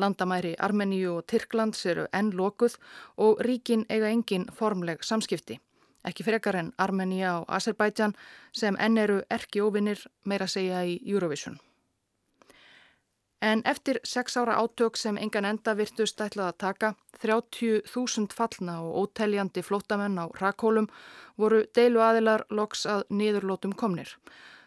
Landamæri 0.00 0.54
Armeníu 0.58 1.16
og 1.18 1.26
Tyrklands 1.26 1.86
eru 1.86 2.06
enn 2.12 2.32
lokuð 2.36 2.76
og 3.16 3.40
ríkin 3.46 3.86
eiga 3.88 4.08
engin 4.08 4.48
formleg 4.56 5.04
samskipti. 5.04 5.60
Ekki 6.04 6.24
frekar 6.24 6.56
en 6.56 6.72
Armenia 6.78 7.38
og 7.40 7.48
Azerbaijan 7.48 8.14
sem 8.52 8.76
enn 8.80 8.98
eru 8.98 9.20
erki 9.30 9.60
óvinnir 9.60 10.06
meira 10.24 10.46
segja 10.48 10.84
í 10.88 11.00
Eurovision. 11.04 11.58
En 13.40 13.62
eftir 13.64 14.00
sex 14.04 14.36
ára 14.36 14.58
átök 14.60 14.96
sem 14.96 15.16
engan 15.16 15.46
enda 15.48 15.72
virtust 15.74 16.20
ætlað 16.20 16.50
að 16.50 16.58
taka, 16.60 16.88
30.000 17.22 18.36
fallna 18.36 18.74
og 18.84 18.96
óteljandi 19.02 19.62
flótamenn 19.64 20.20
á 20.20 20.28
rakkólum 20.40 20.88
voru 21.40 21.62
deilu 21.74 22.02
aðilar 22.04 22.44
loks 22.50 22.84
að 22.86 23.06
niðurlótum 23.08 23.72
komnir. 23.72 24.12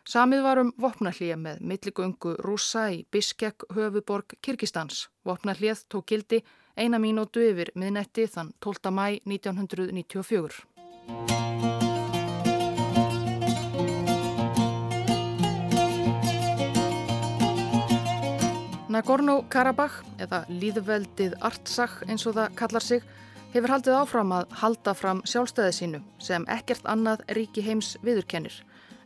Samið 0.03 0.41
varum 0.43 0.71
vopnallíja 0.83 1.37
með 1.39 1.61
milligöngu 1.63 2.33
rúsa 2.43 2.89
í 2.91 3.05
Biskek 3.07 3.63
höfuborg 3.71 4.33
Kirkistans. 4.43 5.05
Vopnallíð 5.23 5.85
tók 5.87 6.09
gildi 6.11 6.41
eina 6.75 6.99
mínútu 6.99 7.39
yfir 7.39 7.71
miðnetti 7.79 8.25
þann 8.27 8.49
12. 8.59 8.91
mæ 8.91 9.21
1994. 9.23 10.67
Nagorno-Karabakh, 18.91 20.03
eða 20.19 20.43
líðveldið 20.51 21.39
Artsakh 21.39 22.03
eins 22.11 22.27
og 22.27 22.35
það 22.35 22.59
kallar 22.59 22.83
sig, 22.83 23.07
hefur 23.55 23.71
haldið 23.77 24.01
áfram 24.01 24.35
að 24.35 24.51
halda 24.59 24.97
fram 24.99 25.23
sjálfstæði 25.23 25.79
sínu 25.79 26.03
sem 26.19 26.43
ekkert 26.51 26.83
annað 26.91 27.23
ríki 27.39 27.63
heims 27.63 27.95
viðurkennir. 28.03 28.59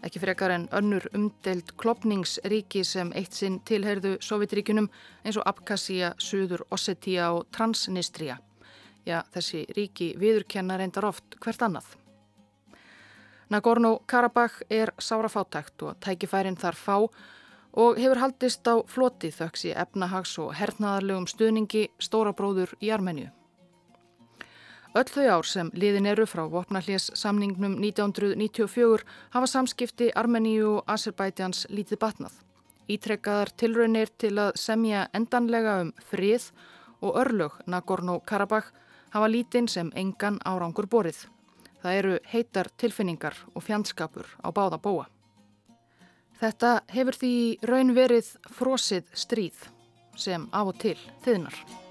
Ekki 0.06 0.20
frekar 0.22 0.54
en 0.54 0.68
önnur 0.72 1.08
umdelt 1.16 1.72
klopningsríki 1.78 2.84
sem 2.86 3.12
eitt 3.18 3.34
sinn 3.34 3.60
tilheyrðu 3.66 4.18
Sovjetríkunum 4.22 4.90
eins 5.24 5.38
og 5.38 5.48
Abkhazia, 5.50 6.14
Suður, 6.22 6.66
Ossetia 6.72 7.32
og 7.34 7.48
Transnistria. 7.52 8.38
Já, 9.08 9.24
þessi 9.34 9.64
ríki 9.74 10.12
viðurkenna 10.20 10.78
reyndar 10.78 11.08
oft 11.10 11.40
hvert 11.42 11.64
annað. 11.66 11.96
Nagorno-Karabakh 13.50 14.66
er 14.70 14.92
sára 15.00 15.30
fátækt 15.32 15.88
og 15.88 16.00
tækifærin 16.04 16.60
þar 16.60 16.76
fá 16.76 16.98
og 17.78 18.00
hefur 18.02 18.20
haldist 18.20 18.68
á 18.68 18.76
floti 18.90 19.32
þöks 19.32 19.66
í 19.70 19.72
efnahags 19.72 20.36
og 20.44 20.54
hernaðarlegum 20.60 21.30
stuðningi 21.32 21.88
stóra 22.04 22.36
bróður 22.36 22.76
í 22.84 22.92
Armenju. 22.92 23.30
Öll 24.96 25.10
þau 25.12 25.28
ár 25.28 25.46
sem 25.46 25.70
liðin 25.76 26.08
eru 26.08 26.26
frá 26.26 26.46
Vopnallés 26.48 27.10
samningnum 27.18 27.76
1994 27.84 29.04
hafa 29.34 29.48
samskipti 29.52 30.12
Armeníu 30.16 30.78
og 30.78 30.92
Azerbaijáns 30.94 31.66
lítið 31.70 32.00
batnað. 32.00 32.34
Ítrekkaðar 32.88 33.52
tilraunir 33.60 34.12
til 34.18 34.38
að 34.40 34.56
semja 34.56 35.08
endanlega 35.14 35.82
um 35.84 35.94
frið 36.10 36.52
og 37.02 37.20
örlög 37.20 37.58
Nagorno-Karabakh 37.68 38.72
hafa 39.12 39.28
lítinn 39.28 39.68
sem 39.68 39.92
engan 39.96 40.40
árangur 40.46 40.88
borið. 40.88 41.26
Það 41.84 42.00
eru 42.00 42.20
heitar 42.32 42.72
tilfinningar 42.78 43.36
og 43.54 43.64
fjandskapur 43.64 44.30
á 44.40 44.50
báða 44.56 44.80
bóa. 44.80 45.08
Þetta 46.38 46.82
hefur 46.94 47.18
því 47.18 47.34
raun 47.66 47.96
verið 47.98 48.32
frosið 48.54 49.12
stríð 49.14 49.68
sem 50.18 50.48
af 50.54 50.72
og 50.72 50.80
til 50.82 50.98
þiðnar. 51.26 51.87